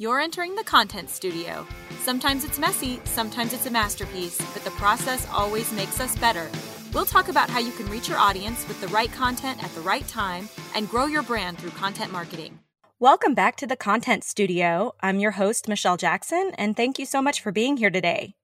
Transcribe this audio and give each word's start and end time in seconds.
You're 0.00 0.20
entering 0.20 0.54
the 0.54 0.62
content 0.62 1.10
studio. 1.10 1.66
Sometimes 2.04 2.44
it's 2.44 2.56
messy, 2.56 3.00
sometimes 3.02 3.52
it's 3.52 3.66
a 3.66 3.70
masterpiece, 3.70 4.38
but 4.54 4.62
the 4.62 4.70
process 4.70 5.26
always 5.32 5.72
makes 5.72 5.98
us 5.98 6.16
better. 6.16 6.48
We'll 6.94 7.04
talk 7.04 7.26
about 7.26 7.50
how 7.50 7.58
you 7.58 7.72
can 7.72 7.90
reach 7.90 8.08
your 8.08 8.16
audience 8.16 8.68
with 8.68 8.80
the 8.80 8.86
right 8.88 9.10
content 9.10 9.60
at 9.60 9.74
the 9.74 9.80
right 9.80 10.06
time 10.06 10.48
and 10.76 10.88
grow 10.88 11.06
your 11.06 11.24
brand 11.24 11.58
through 11.58 11.70
content 11.70 12.12
marketing. 12.12 12.60
Welcome 13.00 13.34
back 13.34 13.56
to 13.56 13.66
the 13.66 13.74
Content 13.74 14.22
Studio. 14.22 14.94
I'm 15.00 15.18
your 15.18 15.32
host, 15.32 15.66
Michelle 15.66 15.96
Jackson, 15.96 16.52
and 16.56 16.76
thank 16.76 17.00
you 17.00 17.04
so 17.04 17.20
much 17.20 17.40
for 17.40 17.50
being 17.50 17.76
here 17.76 17.90
today. 17.90 18.36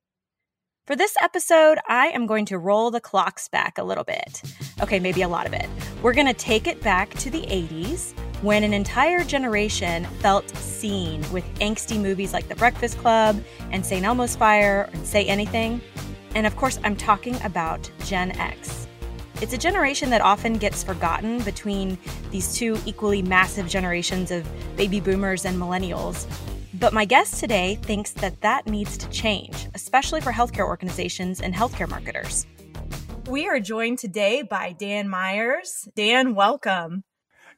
For 0.89 0.96
this 0.96 1.14
episode, 1.23 1.79
I 1.89 2.09
am 2.09 2.27
going 2.27 2.46
to 2.46 2.59
roll 2.59 2.91
the 2.91 3.00
clocks 3.00 3.46
back 3.46 3.79
a 3.79 3.84
little 3.84 4.02
bit. 4.02 4.43
Okay, 4.82 4.98
maybe 4.98 5.23
a 5.23 5.29
lot 5.29 5.46
of 5.46 5.52
it. 5.52 5.68
We're 6.02 6.14
going 6.14 6.27
to 6.27 6.34
take 6.34 6.66
it 6.66 6.82
back 6.82 7.11
to 7.11 7.30
the 7.30 7.43
80s 7.43 8.12
when 8.45 8.62
an 8.62 8.74
entire 8.74 9.24
generation 9.24 10.04
felt 10.20 10.46
seen 10.50 11.24
with 11.32 11.43
angsty 11.61 11.98
movies 11.98 12.34
like 12.34 12.46
The 12.46 12.54
Breakfast 12.56 12.98
Club 12.98 13.43
and 13.70 13.84
St. 13.84 14.04
Elmo's 14.04 14.36
Fire 14.36 14.90
and 14.93 15.07
Say 15.07 15.25
Anything. 15.25 15.80
And 16.34 16.46
of 16.46 16.54
course, 16.54 16.79
I'm 16.84 16.94
talking 16.94 17.40
about 17.43 17.90
Gen 18.04 18.32
X. 18.32 18.86
It's 19.40 19.54
a 19.54 19.58
generation 19.58 20.11
that 20.11 20.20
often 20.20 20.58
gets 20.58 20.84
forgotten 20.84 21.43
between 21.43 21.96
these 22.30 22.54
two 22.54 22.79
equally 22.84 23.22
massive 23.22 23.67
generations 23.67 24.30
of 24.30 24.46
baby 24.76 25.00
boomers 25.00 25.46
and 25.46 25.58
millennials. 25.58 26.26
But 26.75 26.92
my 26.92 27.06
guest 27.06 27.40
today 27.40 27.76
thinks 27.76 28.11
that 28.12 28.42
that 28.42 28.67
needs 28.67 28.98
to 28.98 29.08
change, 29.08 29.68
especially 29.72 30.20
for 30.20 30.32
healthcare 30.32 30.67
organizations 30.67 31.40
and 31.40 31.54
healthcare 31.54 31.89
marketers. 31.89 32.47
We 33.27 33.48
are 33.48 33.58
joined 33.58 34.00
today 34.00 34.42
by 34.42 34.72
Dan 34.72 35.08
Miers. 35.08 35.89
Dan, 35.97 36.34
welcome. 36.34 37.05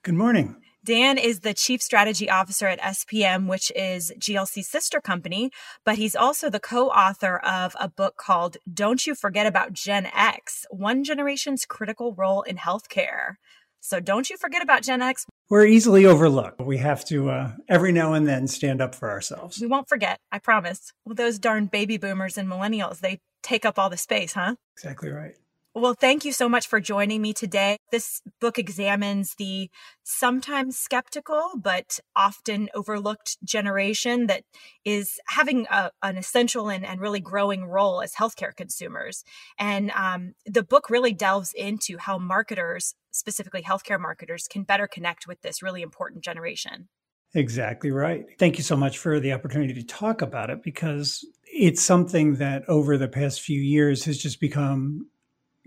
Good 0.04 0.14
morning. 0.14 0.62
Dan 0.86 1.18
is 1.18 1.40
the 1.40 1.52
chief 1.52 1.82
strategy 1.82 2.30
officer 2.30 2.68
at 2.68 2.80
SPM, 2.80 3.48
which 3.48 3.72
is 3.74 4.12
GLC's 4.20 4.68
sister 4.68 5.00
company, 5.00 5.50
but 5.84 5.96
he's 5.96 6.14
also 6.14 6.48
the 6.48 6.60
co 6.60 6.90
author 6.90 7.38
of 7.38 7.74
a 7.80 7.88
book 7.88 8.16
called 8.16 8.56
Don't 8.72 9.04
You 9.04 9.16
Forget 9.16 9.48
About 9.48 9.72
Gen 9.72 10.06
X 10.14 10.64
One 10.70 11.02
Generation's 11.02 11.64
Critical 11.64 12.14
Role 12.14 12.42
in 12.42 12.56
Healthcare. 12.56 13.34
So 13.80 13.98
don't 13.98 14.30
you 14.30 14.36
forget 14.36 14.62
about 14.62 14.84
Gen 14.84 15.02
X. 15.02 15.26
We're 15.50 15.66
easily 15.66 16.06
overlooked. 16.06 16.60
We 16.60 16.76
have 16.76 17.04
to 17.06 17.30
uh, 17.30 17.52
every 17.68 17.90
now 17.90 18.12
and 18.12 18.28
then 18.28 18.46
stand 18.46 18.80
up 18.80 18.94
for 18.94 19.10
ourselves. 19.10 19.60
We 19.60 19.66
won't 19.66 19.88
forget, 19.88 20.20
I 20.30 20.38
promise. 20.38 20.92
Well, 21.04 21.16
those 21.16 21.40
darn 21.40 21.66
baby 21.66 21.96
boomers 21.96 22.38
and 22.38 22.48
millennials, 22.48 23.00
they 23.00 23.18
take 23.42 23.64
up 23.64 23.76
all 23.76 23.90
the 23.90 23.96
space, 23.96 24.34
huh? 24.34 24.54
Exactly 24.76 25.10
right. 25.10 25.34
Well, 25.78 25.92
thank 25.92 26.24
you 26.24 26.32
so 26.32 26.48
much 26.48 26.68
for 26.68 26.80
joining 26.80 27.20
me 27.20 27.34
today. 27.34 27.76
This 27.92 28.22
book 28.40 28.58
examines 28.58 29.34
the 29.34 29.68
sometimes 30.04 30.78
skeptical 30.78 31.50
but 31.54 32.00
often 32.16 32.70
overlooked 32.74 33.36
generation 33.44 34.26
that 34.28 34.44
is 34.86 35.20
having 35.28 35.66
a, 35.70 35.90
an 36.02 36.16
essential 36.16 36.70
and, 36.70 36.82
and, 36.82 36.98
really 36.98 37.20
growing 37.20 37.66
role 37.66 38.00
as 38.00 38.14
healthcare 38.14 38.56
consumers. 38.56 39.22
And 39.58 39.90
um, 39.90 40.32
the 40.46 40.62
book 40.62 40.88
really 40.88 41.12
delves 41.12 41.52
into 41.52 41.98
how 41.98 42.16
marketers, 42.16 42.94
specifically 43.10 43.60
healthcare 43.60 44.00
marketers, 44.00 44.48
can 44.48 44.62
better 44.62 44.86
connect 44.86 45.26
with 45.26 45.42
this 45.42 45.62
really 45.62 45.82
important 45.82 46.24
generation. 46.24 46.88
Exactly 47.34 47.90
right. 47.90 48.24
Thank 48.38 48.56
you 48.56 48.64
so 48.64 48.78
much 48.78 48.96
for 48.96 49.20
the 49.20 49.34
opportunity 49.34 49.74
to 49.74 49.84
talk 49.84 50.22
about 50.22 50.48
it 50.48 50.62
because 50.62 51.22
it's 51.44 51.82
something 51.82 52.36
that 52.36 52.66
over 52.66 52.96
the 52.96 53.08
past 53.08 53.42
few 53.42 53.60
years 53.60 54.04
has 54.06 54.16
just 54.16 54.40
become 54.40 55.10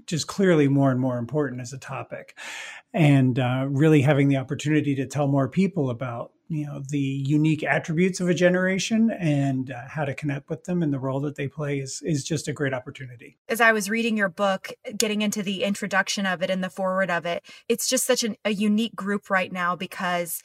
just 0.09 0.27
clearly 0.27 0.67
more 0.67 0.91
and 0.91 0.99
more 0.99 1.17
important 1.17 1.61
as 1.61 1.71
a 1.71 1.77
topic. 1.77 2.35
And 2.93 3.39
uh, 3.39 3.67
really 3.69 4.01
having 4.01 4.27
the 4.27 4.37
opportunity 4.37 4.95
to 4.95 5.05
tell 5.05 5.27
more 5.27 5.47
people 5.47 5.89
about 5.89 6.31
you 6.49 6.65
know 6.65 6.81
the 6.89 6.99
unique 6.99 7.63
attributes 7.63 8.19
of 8.19 8.27
a 8.27 8.33
generation 8.33 9.11
and 9.11 9.71
uh, 9.71 9.87
how 9.87 10.03
to 10.03 10.15
connect 10.15 10.49
with 10.49 10.63
them 10.63 10.81
and 10.81 10.91
the 10.91 10.99
role 10.99 11.19
that 11.21 11.35
they 11.35 11.47
play 11.47 11.77
is 11.79 12.01
is 12.03 12.23
just 12.23 12.47
a 12.47 12.53
great 12.53 12.73
opportunity. 12.73 13.37
As 13.47 13.61
i 13.61 13.71
was 13.71 13.89
reading 13.89 14.17
your 14.17 14.29
book 14.29 14.73
getting 14.97 15.21
into 15.21 15.43
the 15.43 15.63
introduction 15.63 16.25
of 16.25 16.41
it 16.41 16.49
and 16.49 16.63
the 16.63 16.69
forward 16.69 17.11
of 17.11 17.27
it 17.27 17.43
it's 17.67 17.87
just 17.87 18.05
such 18.05 18.23
an, 18.23 18.35
a 18.43 18.51
unique 18.51 18.95
group 18.95 19.29
right 19.29 19.51
now 19.51 19.75
because 19.75 20.41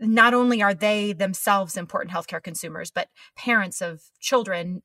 not 0.00 0.32
only 0.32 0.62
are 0.62 0.74
they 0.74 1.12
themselves 1.12 1.76
important 1.76 2.14
healthcare 2.14 2.42
consumers 2.42 2.90
but 2.90 3.08
parents 3.36 3.82
of 3.82 4.04
children 4.20 4.82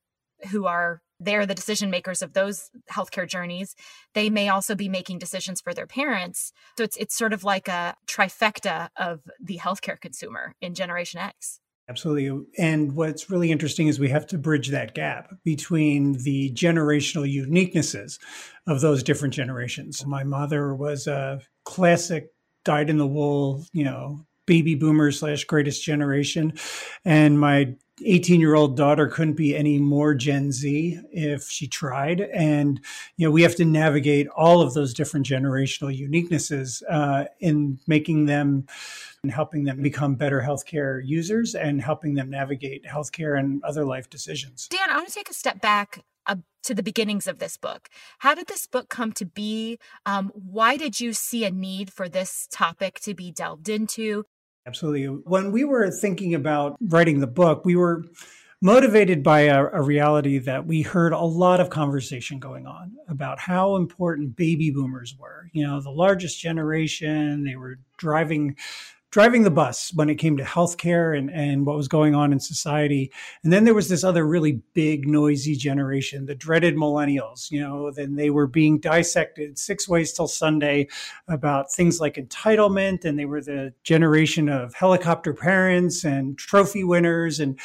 who 0.52 0.66
are 0.66 1.02
they're 1.20 1.46
the 1.46 1.56
decision 1.56 1.90
makers 1.90 2.22
of 2.22 2.34
those 2.34 2.70
healthcare 2.92 3.28
journeys 3.28 3.76
they 4.14 4.30
may 4.30 4.50
also 4.50 4.76
be 4.76 4.90
making 4.90 5.18
decisions 5.20 5.62
for 5.62 5.74
their 5.74 5.88
parents 5.88 6.52
so 6.78 6.84
it's 6.84 6.98
it's 6.98 7.16
sort 7.16 7.34
of 7.34 7.44
like 7.44 7.68
a 7.68 7.96
trifecta 8.08 8.90
of 8.98 9.22
the 9.42 9.58
healthcare 9.58 10.00
consumer 10.00 10.56
in 10.62 10.74
generation 10.74 11.20
x 11.20 11.60
Absolutely. 11.90 12.46
And 12.58 12.96
what's 12.96 13.30
really 13.30 13.50
interesting 13.50 13.88
is 13.88 13.98
we 13.98 14.10
have 14.10 14.28
to 14.28 14.38
bridge 14.38 14.70
that 14.70 14.94
gap 14.94 15.34
between 15.46 16.14
the 16.24 16.52
generational 16.52 17.34
uniquenesses 17.34 18.20
of 18.68 18.82
those 18.82 19.04
different 19.04 19.34
generations. 19.34 20.06
My 20.06 20.26
mother 20.26 20.76
was 20.76 21.08
a 21.08 21.40
classic 21.64 22.28
dyed 22.66 22.90
in 22.90 22.98
the 22.98 23.08
wool, 23.08 23.66
you 23.72 23.86
know, 23.86 24.26
baby 24.48 24.74
boomer 24.74 25.12
slash 25.12 25.44
greatest 25.44 25.84
generation. 25.84 26.54
And 27.06 27.40
my 27.40 27.76
18 28.06 28.40
year 28.40 28.56
old 28.56 28.76
daughter 28.76 29.08
couldn't 29.08 29.34
be 29.34 29.56
any 29.56 29.80
more 29.80 30.14
Gen 30.14 30.52
Z 30.52 31.00
if 31.12 31.50
she 31.50 31.68
tried. 31.68 32.22
And, 32.22 32.80
you 33.18 33.28
know, 33.28 33.32
we 33.32 33.42
have 33.42 33.56
to 33.56 33.66
navigate 33.66 34.28
all 34.30 34.62
of 34.62 34.74
those 34.74 34.94
different 34.94 35.26
generational 35.26 35.96
uniquenesses 35.98 36.84
uh, 36.90 37.26
in 37.40 37.80
making 37.88 38.26
them 38.26 38.68
and 39.24 39.32
helping 39.32 39.64
them 39.64 39.82
become 39.82 40.16
better 40.16 40.42
healthcare 40.42 41.02
users 41.04 41.56
and 41.56 41.82
helping 41.82 42.14
them 42.14 42.30
navigate 42.30 42.86
healthcare 42.86 43.40
and 43.40 43.64
other 43.64 43.84
life 43.84 44.10
decisions. 44.10 44.68
Dan, 44.68 44.90
I 44.90 44.96
want 44.96 45.08
to 45.08 45.14
take 45.14 45.30
a 45.30 45.34
step 45.34 45.60
back 45.60 46.04
uh, 46.28 46.36
to 46.64 46.76
the 46.76 46.84
beginnings 46.84 47.28
of 47.28 47.40
this 47.40 47.58
book. 47.58 47.90
How 48.20 48.36
did 48.36 48.48
this 48.48 48.68
book 48.68 48.90
come 48.90 49.12
to 49.14 49.26
be? 49.26 49.80
Um, 50.06 50.32
why 50.36 50.78
did 50.78 51.00
you 51.00 51.14
see 51.14 51.46
a 51.46 51.52
need 51.52 51.92
for 51.92 52.08
this 52.08 52.48
topic 52.52 53.00
to 53.02 53.16
be 53.16 53.32
delved 53.32 53.70
into? 53.70 54.26
Absolutely. 54.68 55.06
When 55.06 55.54
we 55.54 55.64
were 55.64 55.90
thinking 55.90 56.36
about 56.36 56.76
writing 56.82 57.22
the 57.22 57.28
book, 57.28 57.64
we 57.64 57.78
were 57.78 58.04
motivated 58.62 59.24
by 59.24 59.42
a, 59.42 59.64
a, 59.66 59.82
reality 59.82 60.40
that 60.40 60.66
we 60.66 60.82
heard 60.82 61.14
a 61.14 61.20
lot 61.20 61.62
of 61.62 61.70
conversation 61.70 62.38
going 62.40 62.66
on 62.66 62.98
about 63.08 63.40
how 63.40 63.78
important 63.78 64.36
baby 64.36 64.70
boomers 64.70 65.16
were. 65.18 65.50
You 65.54 65.66
know, 65.66 65.80
the 65.80 65.92
largest 65.92 66.42
generation, 66.42 67.46
they 67.46 67.56
were 67.56 67.80
driving 67.98 68.58
driving 69.10 69.44
the 69.44 69.52
bus 69.52 69.92
when 69.96 70.10
it 70.10 70.16
came 70.16 70.36
to 70.38 70.44
healthcare 70.44 71.18
and, 71.18 71.30
and 71.32 71.66
what 71.66 71.78
was 71.78 71.88
going 71.88 72.14
on 72.14 72.34
in 72.34 72.40
society. 72.40 73.12
And 73.44 73.54
then 73.54 73.64
there 73.64 73.74
was 73.74 73.88
this 73.88 74.04
other 74.04 74.26
really 74.28 74.62
big, 74.74 75.08
noisy 75.08 75.56
generation, 75.56 76.26
the 76.26 76.36
dreaded 76.36 76.76
millennials. 76.76 77.50
You 77.50 77.62
know, 77.62 77.92
then 77.92 78.16
they 78.16 78.30
were 78.30 78.48
being 78.48 78.80
dissected 78.80 79.58
six 79.58 79.88
ways 79.88 80.12
till 80.12 80.28
Sunday 80.28 80.88
about 81.28 81.72
things 81.72 82.02
like 82.02 82.16
entitlement. 82.16 83.06
And 83.06 83.18
they 83.18 83.26
were 83.26 83.42
the 83.42 83.74
generation 83.84 84.50
of 84.50 84.74
helicopter 84.74 85.34
parents 85.34 86.04
and 86.04 86.38
trophy 86.38 86.84
winners. 86.84 87.40
And 87.40 87.58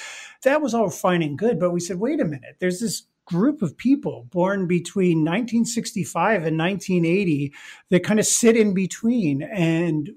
that 0.42 0.62
was 0.62 0.74
all 0.74 0.90
fine 0.90 1.22
and 1.22 1.36
good. 1.36 1.58
But 1.58 1.72
we 1.72 1.80
said, 1.80 1.98
wait 1.98 2.20
a 2.20 2.24
minute, 2.24 2.56
there's 2.60 2.80
this 2.80 3.02
group 3.24 3.62
of 3.62 3.76
people 3.76 4.26
born 4.30 4.66
between 4.66 5.18
1965 5.18 6.44
and 6.44 6.58
1980 6.58 7.52
that 7.90 8.04
kind 8.04 8.20
of 8.20 8.26
sit 8.26 8.56
in 8.56 8.74
between. 8.74 9.42
And 9.42 10.10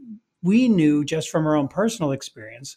we 0.45 0.69
knew 0.69 1.03
just 1.03 1.29
from 1.29 1.45
our 1.45 1.55
own 1.55 1.67
personal 1.67 2.11
experience, 2.11 2.75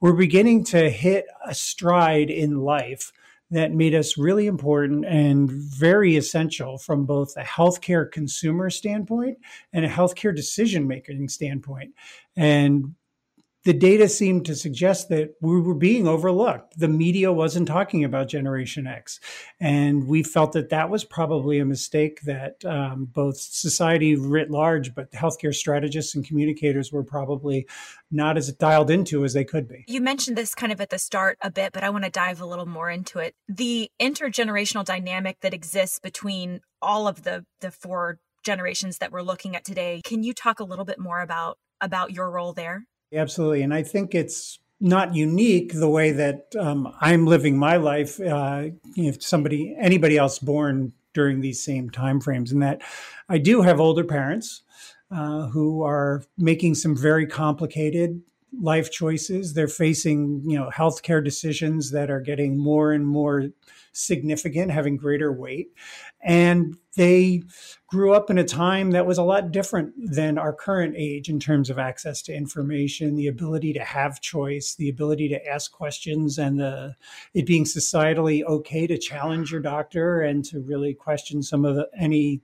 we're 0.00 0.12
beginning 0.12 0.64
to 0.64 0.90
hit 0.90 1.26
a 1.46 1.54
stride 1.54 2.28
in 2.28 2.60
life 2.60 3.12
that 3.50 3.72
made 3.72 3.94
us 3.94 4.18
really 4.18 4.46
important 4.46 5.04
and 5.04 5.50
very 5.50 6.16
essential 6.16 6.76
from 6.76 7.06
both 7.06 7.36
a 7.36 7.42
healthcare 7.42 8.10
consumer 8.10 8.68
standpoint 8.68 9.38
and 9.72 9.84
a 9.84 9.88
healthcare 9.88 10.34
decision 10.34 10.88
making 10.88 11.28
standpoint. 11.28 11.94
And 12.36 12.94
the 13.64 13.72
data 13.72 14.08
seemed 14.08 14.44
to 14.46 14.54
suggest 14.54 15.08
that 15.08 15.34
we 15.40 15.60
were 15.60 15.74
being 15.74 16.06
overlooked. 16.06 16.78
The 16.78 16.88
media 16.88 17.32
wasn't 17.32 17.66
talking 17.66 18.04
about 18.04 18.28
Generation 18.28 18.86
X. 18.86 19.20
And 19.58 20.06
we 20.06 20.22
felt 20.22 20.52
that 20.52 20.68
that 20.68 20.90
was 20.90 21.04
probably 21.04 21.58
a 21.58 21.64
mistake 21.64 22.20
that 22.22 22.62
um, 22.64 23.06
both 23.06 23.38
society 23.38 24.16
writ 24.16 24.50
large, 24.50 24.94
but 24.94 25.10
healthcare 25.12 25.54
strategists 25.54 26.14
and 26.14 26.26
communicators 26.26 26.92
were 26.92 27.02
probably 27.02 27.66
not 28.10 28.36
as 28.36 28.52
dialed 28.52 28.90
into 28.90 29.24
as 29.24 29.32
they 29.32 29.44
could 29.44 29.66
be. 29.66 29.84
You 29.88 30.02
mentioned 30.02 30.36
this 30.36 30.54
kind 30.54 30.72
of 30.72 30.80
at 30.80 30.90
the 30.90 30.98
start 30.98 31.38
a 31.40 31.50
bit, 31.50 31.72
but 31.72 31.82
I 31.82 31.90
want 31.90 32.04
to 32.04 32.10
dive 32.10 32.40
a 32.42 32.46
little 32.46 32.66
more 32.66 32.90
into 32.90 33.18
it. 33.18 33.34
The 33.48 33.90
intergenerational 34.00 34.84
dynamic 34.84 35.38
that 35.40 35.54
exists 35.54 35.98
between 35.98 36.60
all 36.82 37.08
of 37.08 37.22
the, 37.22 37.46
the 37.60 37.70
four 37.70 38.18
generations 38.44 38.98
that 38.98 39.10
we're 39.10 39.22
looking 39.22 39.56
at 39.56 39.64
today. 39.64 40.02
Can 40.04 40.22
you 40.22 40.34
talk 40.34 40.60
a 40.60 40.64
little 40.64 40.84
bit 40.84 40.98
more 40.98 41.20
about 41.20 41.58
about 41.80 42.12
your 42.12 42.30
role 42.30 42.52
there? 42.52 42.84
Absolutely. 43.14 43.62
And 43.62 43.72
I 43.72 43.82
think 43.82 44.14
it's 44.14 44.58
not 44.80 45.14
unique 45.14 45.72
the 45.72 45.88
way 45.88 46.12
that 46.12 46.46
um, 46.58 46.92
I'm 47.00 47.26
living 47.26 47.56
my 47.56 47.76
life. 47.76 48.20
Uh, 48.20 48.66
if 48.96 49.22
somebody, 49.22 49.74
anybody 49.80 50.18
else 50.18 50.38
born 50.38 50.92
during 51.12 51.40
these 51.40 51.62
same 51.62 51.90
timeframes, 51.90 52.50
and 52.50 52.62
that 52.62 52.82
I 53.28 53.38
do 53.38 53.62
have 53.62 53.80
older 53.80 54.04
parents 54.04 54.62
uh, 55.10 55.46
who 55.46 55.82
are 55.82 56.24
making 56.36 56.74
some 56.74 56.96
very 56.96 57.26
complicated 57.26 58.20
life 58.60 58.90
choices. 58.90 59.54
They're 59.54 59.68
facing, 59.68 60.42
you 60.44 60.58
know, 60.58 60.70
healthcare 60.74 61.22
decisions 61.22 61.90
that 61.92 62.10
are 62.10 62.20
getting 62.20 62.58
more 62.58 62.92
and 62.92 63.06
more 63.06 63.50
significant, 63.92 64.70
having 64.70 64.96
greater 64.96 65.32
weight. 65.32 65.68
And 66.22 66.76
they 66.96 67.42
grew 67.86 68.12
up 68.12 68.30
in 68.30 68.38
a 68.38 68.44
time 68.44 68.90
that 68.90 69.06
was 69.06 69.18
a 69.18 69.22
lot 69.22 69.52
different 69.52 69.94
than 69.96 70.38
our 70.38 70.52
current 70.52 70.94
age 70.96 71.28
in 71.28 71.38
terms 71.38 71.70
of 71.70 71.78
access 71.78 72.22
to 72.22 72.34
information, 72.34 73.14
the 73.14 73.28
ability 73.28 73.72
to 73.74 73.84
have 73.84 74.20
choice, 74.20 74.74
the 74.74 74.88
ability 74.88 75.28
to 75.28 75.46
ask 75.46 75.72
questions, 75.72 76.38
and 76.38 76.58
the, 76.58 76.96
it 77.34 77.46
being 77.46 77.64
societally 77.64 78.42
okay 78.44 78.86
to 78.86 78.98
challenge 78.98 79.52
your 79.52 79.60
doctor 79.60 80.20
and 80.22 80.44
to 80.46 80.60
really 80.60 80.94
question 80.94 81.42
some 81.42 81.64
of 81.64 81.76
the, 81.76 81.88
any 81.98 82.40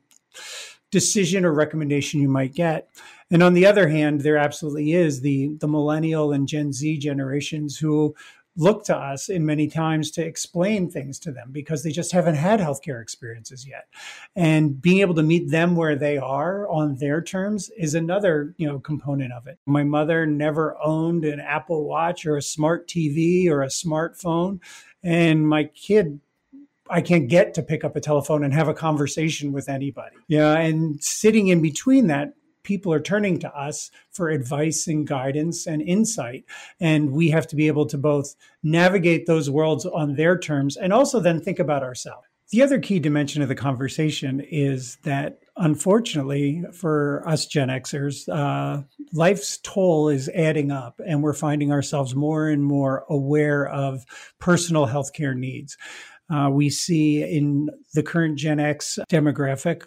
decision 0.91 1.45
or 1.45 1.53
recommendation 1.53 2.21
you 2.21 2.29
might 2.29 2.55
get. 2.55 2.89
And 3.31 3.43
on 3.43 3.55
the 3.55 3.67
other 3.67 3.89
hand, 3.89 4.23
there 4.23 4.37
absolutely 4.37 4.93
is 4.93 5.21
the 5.21 5.55
the 5.61 5.69
millennial 5.69 6.33
and 6.33 6.49
Gen 6.49 6.73
Z 6.73 6.99
generations 6.99 7.79
who 7.79 8.15
look 8.57 8.85
to 8.85 8.97
us 8.97 9.29
in 9.29 9.47
many 9.47 9.69
times 9.69 10.11
to 10.11 10.25
explain 10.25 10.91
things 10.91 11.19
to 11.21 11.33
them 11.33 11.51
because 11.53 11.83
they 11.83 11.93
just 11.93 12.13
haven't 12.13 12.35
had 12.35 12.61
healthcare 12.61 13.01
experiences 13.01 13.67
yet. 13.67 13.87
And 14.35 14.81
being 14.81 14.99
able 15.01 15.15
to 15.15 15.23
meet 15.23 15.51
them 15.51 15.77
where 15.77 15.97
they 15.97 16.19
are 16.19 16.69
on 16.69 16.97
their 16.97 17.23
terms 17.23 17.71
is 17.77 17.95
another, 17.95 18.55
you 18.59 18.67
know, 18.67 18.79
component 18.81 19.33
of 19.33 19.47
it. 19.47 19.59
My 19.67 19.85
mother 19.85 20.27
never 20.27 20.77
owned 20.83 21.25
an 21.25 21.41
Apple 21.41 21.85
Watch 21.85 22.27
or 22.27 22.37
a 22.37 22.43
smart 22.43 22.89
TV 22.89 23.49
or 23.49 23.63
a 23.63 23.69
smartphone. 23.69 24.61
And 25.03 25.49
my 25.49 25.65
kid 25.65 26.21
I 26.93 27.01
can't 27.03 27.29
get 27.29 27.55
to 27.55 27.63
pick 27.63 27.85
up 27.85 27.95
a 27.95 28.01
telephone 28.01 28.43
and 28.43 28.53
have 28.53 28.67
a 28.67 28.75
conversation 28.75 29.53
with 29.53 29.69
anybody. 29.69 30.17
Yeah. 30.27 30.59
And 30.59 31.01
sitting 31.03 31.47
in 31.47 31.63
between 31.63 32.09
that 32.09 32.35
people 32.63 32.93
are 32.93 33.01
turning 33.01 33.39
to 33.41 33.55
us 33.55 33.91
for 34.11 34.29
advice 34.29 34.87
and 34.87 35.07
guidance 35.07 35.67
and 35.67 35.83
insight. 35.83 36.45
And 36.81 37.13
we 37.13 37.31
have 37.31 37.47
to 37.49 37.57
be 37.57 37.67
able 37.67 37.87
to 37.87 37.99
both 37.99 38.35
navigate 38.63 39.27
those 39.27 39.51
worlds 39.51 39.87
on 39.87 40.15
their 40.15 40.39
terms 40.39 40.77
and 40.77 40.93
also 40.93 41.21
then 41.21 41.41
think 41.41 41.59
about 41.59 41.83
ourselves. 41.83 42.27
The 42.51 42.63
other 42.63 42.81
key 42.81 42.99
dimension 42.99 43.43
of 43.43 43.49
the 43.49 43.55
conversation 43.55 44.41
is 44.41 44.99
that, 45.05 45.39
unfortunately, 45.57 46.65
for 46.73 47.23
us 47.25 47.47
Gen 47.47 47.69
Xers, 47.69 48.29
uh, 48.29 48.83
life's 49.13 49.59
toll 49.59 50.09
is 50.09 50.29
adding 50.31 50.73
up, 50.73 51.01
and 51.07 51.23
we're 51.23 51.33
finding 51.33 51.71
ourselves 51.71 52.13
more 52.17 52.49
and 52.49 52.65
more 52.65 53.05
aware 53.09 53.69
of 53.69 54.05
personal 54.41 54.89
healthcare 54.89 55.37
needs. 55.37 55.79
Uh, 56.31 56.49
we 56.51 56.71
see 56.71 57.23
in 57.23 57.69
the 57.95 58.03
current 58.03 58.39
Gen 58.39 58.61
X 58.61 58.99
demographic 59.11 59.83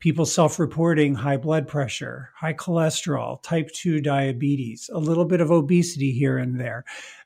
people 0.00 0.26
self 0.26 0.58
reporting 0.58 1.14
high 1.14 1.36
blood 1.36 1.68
pressure, 1.68 2.30
high 2.36 2.54
cholesterol, 2.54 3.42
type 3.42 3.70
2 3.72 4.00
diabetes, 4.00 4.90
a 4.92 4.98
little 4.98 5.24
bit 5.24 5.40
of 5.40 5.50
obesity 5.50 6.10
here 6.12 6.38
and 6.38 6.60
there 6.60 6.84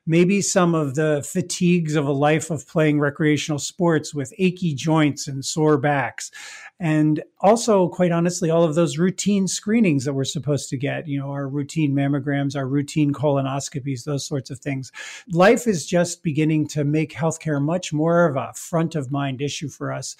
maybe 0.09 0.41
some 0.41 0.73
of 0.73 0.95
the 0.95 1.23
fatigues 1.31 1.95
of 1.95 2.07
a 2.07 2.11
life 2.11 2.49
of 2.49 2.67
playing 2.67 2.99
recreational 2.99 3.59
sports 3.59 4.13
with 4.13 4.33
achy 4.39 4.73
joints 4.73 5.27
and 5.27 5.45
sore 5.45 5.77
backs. 5.77 6.31
And 6.79 7.21
also, 7.41 7.89
quite 7.89 8.11
honestly, 8.11 8.49
all 8.49 8.63
of 8.63 8.75
those 8.75 8.97
routine 8.97 9.47
screenings 9.47 10.05
that 10.05 10.13
we're 10.13 10.23
supposed 10.23 10.69
to 10.69 10.77
get, 10.77 11.07
you 11.07 11.19
know, 11.19 11.31
our 11.31 11.47
routine 11.47 11.93
mammograms, 11.93 12.55
our 12.55 12.67
routine 12.67 13.11
colonoscopies, 13.11 14.05
those 14.05 14.25
sorts 14.25 14.49
of 14.49 14.59
things. 14.59 14.91
Life 15.29 15.67
is 15.67 15.85
just 15.85 16.23
beginning 16.23 16.67
to 16.69 16.85
make 16.85 17.13
healthcare 17.13 17.61
much 17.61 17.91
more 17.91 18.25
of 18.25 18.37
a 18.37 18.53
front 18.55 18.95
of 18.95 19.11
mind 19.11 19.41
issue 19.41 19.67
for 19.67 19.91
us 19.91 20.15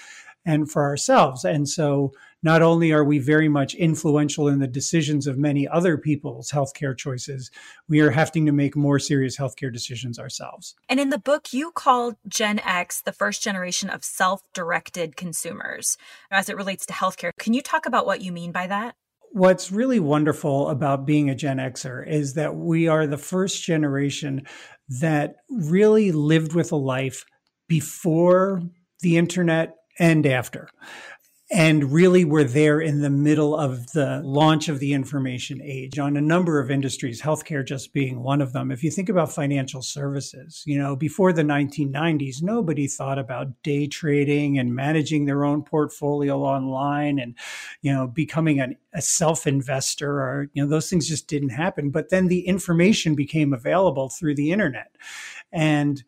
and 0.49 0.69
for 0.69 0.83
ourselves. 0.83 1.45
And 1.45 1.69
so, 1.69 2.11
not 2.41 2.61
only 2.61 2.91
are 2.91 3.03
we 3.03 3.19
very 3.19 3.49
much 3.49 3.75
influential 3.75 4.47
in 4.47 4.59
the 4.59 4.67
decisions 4.67 5.27
of 5.27 5.37
many 5.37 5.67
other 5.67 5.97
people's 5.97 6.51
healthcare 6.51 6.97
choices, 6.97 7.51
we 7.89 7.99
are 7.99 8.11
having 8.11 8.45
to 8.45 8.53
make 8.53 8.75
more 8.77 8.97
serious 8.97 9.37
healthcare 9.37 9.71
decisions 9.71 10.17
ourselves. 10.17 10.73
And 10.87 10.99
in 10.99 11.09
the 11.09 11.19
book, 11.19 11.53
you 11.53 11.71
call 11.71 12.13
Gen 12.27 12.59
X 12.59 13.01
the 13.01 13.11
first 13.11 13.43
generation 13.43 13.89
of 13.89 14.03
self 14.03 14.41
directed 14.53 15.15
consumers 15.15 15.97
as 16.31 16.49
it 16.49 16.57
relates 16.57 16.85
to 16.87 16.93
healthcare. 16.93 17.31
Can 17.37 17.53
you 17.53 17.61
talk 17.61 17.85
about 17.85 18.05
what 18.05 18.21
you 18.21 18.31
mean 18.31 18.51
by 18.51 18.67
that? 18.67 18.95
What's 19.31 19.71
really 19.71 19.99
wonderful 19.99 20.69
about 20.69 21.05
being 21.05 21.29
a 21.29 21.35
Gen 21.35 21.57
Xer 21.57 22.07
is 22.07 22.33
that 22.33 22.55
we 22.55 22.87
are 22.87 23.05
the 23.05 23.17
first 23.17 23.63
generation 23.63 24.47
that 25.01 25.35
really 25.49 26.11
lived 26.11 26.55
with 26.55 26.71
a 26.71 26.77
life 26.77 27.25
before 27.67 28.63
the 29.01 29.17
internet 29.17 29.75
and 29.99 30.25
after. 30.25 30.69
And 31.51 31.91
really 31.91 32.25
we're 32.25 32.43
there 32.43 32.79
in 32.79 33.01
the 33.01 33.09
middle 33.09 33.55
of 33.55 33.91
the 33.93 34.21
launch 34.23 34.69
of 34.69 34.77
the 34.77 34.93
information 34.93 35.61
age 35.63 35.97
on 35.97 36.15
a 36.15 36.21
number 36.21 36.59
of 36.59 36.69
industries 36.69 37.23
healthcare 37.23 37.65
just 37.65 37.91
being 37.91 38.21
one 38.21 38.39
of 38.39 38.53
them. 38.53 38.71
If 38.71 38.83
you 38.83 38.91
think 38.91 39.09
about 39.09 39.33
financial 39.33 39.81
services 39.81 40.61
you 40.67 40.77
know 40.77 40.95
before 40.95 41.33
the 41.33 41.41
1990s 41.41 42.43
nobody 42.43 42.87
thought 42.87 43.17
about 43.17 43.63
day 43.63 43.87
trading 43.87 44.59
and 44.59 44.75
managing 44.75 45.25
their 45.25 45.43
own 45.43 45.63
portfolio 45.63 46.39
online 46.39 47.17
and 47.17 47.35
you 47.81 47.91
know 47.91 48.05
becoming 48.05 48.59
an, 48.59 48.75
a 48.93 49.01
self 49.01 49.47
investor 49.47 50.19
or 50.21 50.51
you 50.53 50.61
know 50.61 50.69
those 50.69 50.87
things 50.87 51.07
just 51.07 51.27
didn't 51.27 51.49
happen. 51.49 51.89
But 51.89 52.09
then 52.09 52.27
the 52.27 52.41
information 52.41 53.15
became 53.15 53.53
available 53.53 54.09
through 54.09 54.35
the 54.35 54.51
internet. 54.51 54.95
And 55.51 56.03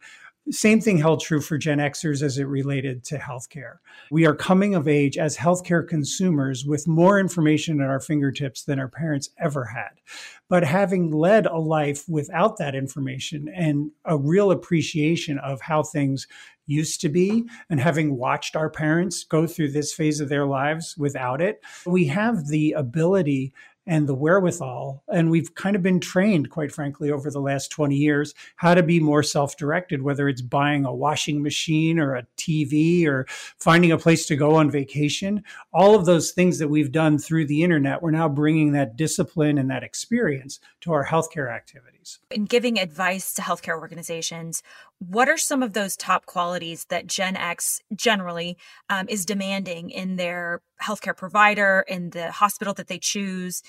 same 0.51 0.81
thing 0.81 0.98
held 0.98 1.21
true 1.21 1.42
for 1.42 1.57
Gen 1.57 1.80
Xers 1.80 2.21
as 2.21 2.38
it 2.38 2.44
related 2.44 3.03
to 3.06 3.18
healthcare. 3.18 3.77
We 4.12 4.25
are 4.25 4.36
coming 4.36 4.75
of 4.75 4.88
age 4.88 5.18
as 5.18 5.38
healthcare 5.38 5.88
consumers 5.88 6.65
with 6.65 6.88
more 6.88 7.19
information 7.19 7.81
at 7.81 7.89
our 7.89 8.00
fingertips 8.00 8.63
than 8.63 8.80
our 8.80 8.89
parents 8.89 9.30
ever 9.39 9.65
had. 9.65 10.01
But 10.50 10.63
having 10.63 11.12
led 11.12 11.45
a 11.45 11.57
life 11.57 12.03
without 12.09 12.57
that 12.57 12.75
information 12.75 13.48
and 13.50 13.92
a 14.06 14.18
real 14.18 14.51
appreciation 14.51 15.39
of 15.39 15.62
how 15.62 15.83
things 15.83 16.27
used 16.68 17.01
to 17.01 17.09
be, 17.09 17.45
and 17.69 17.80
having 17.80 18.18
watched 18.18 18.56
our 18.56 18.69
parents 18.69 19.24
go 19.24 19.45
through 19.45 19.71
this 19.71 19.94
phase 19.94 20.19
of 20.21 20.30
their 20.30 20.45
lives 20.45 20.95
without 20.98 21.42
it, 21.42 21.62
we 21.86 22.06
have 22.06 22.48
the 22.48 22.71
ability 22.74 23.53
and 23.87 24.07
the 24.07 24.15
wherewithal. 24.15 25.03
And 25.11 25.31
we've 25.31 25.53
kind 25.55 25.75
of 25.75 25.81
been 25.81 25.99
trained, 25.99 26.49
quite 26.49 26.71
frankly, 26.71 27.11
over 27.11 27.31
the 27.31 27.41
last 27.41 27.71
20 27.71 27.95
years, 27.95 28.33
how 28.55 28.73
to 28.73 28.83
be 28.83 28.99
more 28.99 29.23
self 29.23 29.57
directed, 29.57 30.01
whether 30.01 30.29
it's 30.29 30.41
buying 30.41 30.85
a 30.85 30.93
washing 30.93 31.41
machine 31.41 31.99
or 31.99 32.15
a 32.15 32.27
TV 32.37 33.05
or 33.07 33.25
finding 33.57 33.91
a 33.91 33.97
place 33.97 34.25
to 34.27 34.35
go 34.35 34.55
on 34.55 34.69
vacation. 34.69 35.43
All 35.73 35.95
of 35.95 36.05
those 36.05 36.31
things 36.31 36.59
that 36.59 36.69
we've 36.69 36.91
done 36.91 37.17
through 37.17 37.47
the 37.47 37.63
internet, 37.63 38.01
we're 38.01 38.11
now 38.11 38.29
bringing 38.29 38.73
that 38.73 38.95
discipline 38.95 39.57
and 39.57 39.69
that 39.69 39.83
experience 39.83 40.59
to 40.81 40.93
our 40.93 41.05
healthcare 41.05 41.53
activities. 41.53 42.19
In 42.31 42.45
giving 42.45 42.79
advice 42.79 43.33
to 43.33 43.41
healthcare 43.41 43.79
organizations, 43.79 44.63
what 44.99 45.29
are 45.29 45.37
some 45.37 45.63
of 45.63 45.73
those 45.73 45.97
top 45.97 46.25
qualities 46.25 46.85
that 46.85 47.07
Gen 47.07 47.35
X 47.35 47.81
generally 47.95 48.57
um, 48.89 49.07
is 49.09 49.25
demanding 49.25 49.89
in 49.89 50.15
their 50.15 50.61
healthcare 50.81 51.15
provider, 51.15 51.85
in 51.88 52.09
the 52.11 52.31
hospital 52.31 52.73
that 52.75 52.88
they 52.88 53.00
choose, 53.00 53.61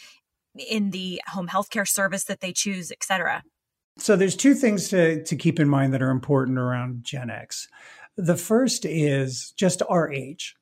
in 0.57 0.91
the 0.91 1.21
home 1.29 1.49
healthcare 1.49 1.89
service 1.89 2.25
that 2.25 2.41
they 2.41 2.53
choose, 2.53 2.91
et 2.91 3.03
cetera? 3.03 3.43
So 3.99 4.17
there's 4.17 4.37
two 4.37 4.55
things 4.55 4.89
to, 4.89 5.23
to 5.25 5.37
keep 5.37 5.61
in 5.61 5.69
mind 5.69 5.93
that 5.93 6.03
are 6.03 6.11
important 6.11 6.59
around 6.59 7.05
Gen 7.05 7.31
X. 7.31 7.69
The 8.17 8.37
first 8.37 8.85
is 8.85 9.53
just 9.57 9.83
our 9.89 10.11
age. 10.11 10.57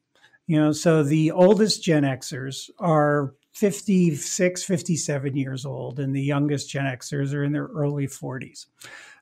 You 0.46 0.60
know, 0.60 0.72
so 0.72 1.04
the 1.04 1.30
oldest 1.30 1.82
Gen 1.82 2.02
Xers 2.02 2.70
are 2.80 3.34
56, 3.52 4.64
57 4.64 5.36
years 5.36 5.64
old, 5.64 6.00
and 6.00 6.14
the 6.14 6.22
youngest 6.22 6.70
Gen 6.70 6.86
Xers 6.86 7.32
are 7.32 7.44
in 7.44 7.52
their 7.52 7.66
early 7.66 8.08
40s 8.08 8.66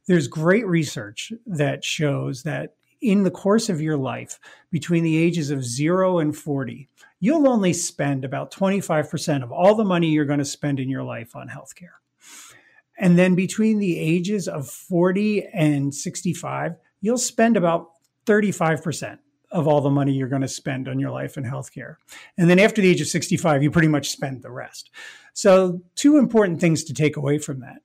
there's 0.09 0.27
great 0.27 0.67
research 0.67 1.33
that 1.47 1.85
shows 1.85 2.43
that 2.43 2.75
in 3.01 3.23
the 3.23 3.31
course 3.31 3.69
of 3.69 3.81
your 3.81 3.97
life, 3.97 4.39
between 4.71 5.05
the 5.05 5.17
ages 5.17 5.51
of 5.51 5.65
zero 5.65 6.19
and 6.19 6.37
40, 6.37 6.89
you'll 7.21 7.49
only 7.49 7.73
spend 7.73 8.25
about 8.25 8.53
25% 8.53 9.43
of 9.43 9.53
all 9.53 9.75
the 9.75 9.85
money 9.85 10.09
you're 10.09 10.25
going 10.25 10.39
to 10.39 10.45
spend 10.45 10.81
in 10.81 10.89
your 10.89 11.05
life 11.05 11.35
on 11.37 11.49
healthcare. 11.49 11.99
And 12.99 13.19
then 13.19 13.35
between 13.35 13.79
the 13.79 13.99
ages 13.99 14.49
of 14.49 14.69
40 14.69 15.47
and 15.55 15.95
65, 15.95 16.77
you'll 17.01 17.19
spend 17.19 17.57
about 17.57 17.91
35% 18.27 19.19
of 19.51 19.67
all 19.67 19.81
the 19.81 19.91
money 19.91 20.13
you're 20.13 20.29
going 20.29 20.43
to 20.43 20.49
spend 20.49 20.89
on 20.89 20.99
your 20.99 21.11
life 21.11 21.37
in 21.39 21.45
healthcare. 21.45 21.97
And 22.37 22.51
then 22.51 22.59
after 22.59 22.83
the 22.83 22.89
age 22.89 23.01
of 23.01 23.07
65, 23.07 23.63
you 23.63 23.71
pretty 23.71 23.89
much 23.89 24.11
spend 24.11 24.43
the 24.43 24.51
rest. 24.51 24.91
So, 25.33 25.81
two 25.95 26.19
important 26.19 26.61
things 26.61 26.85
to 26.85 26.93
take 26.93 27.17
away 27.17 27.39
from 27.39 27.61
that. 27.61 27.79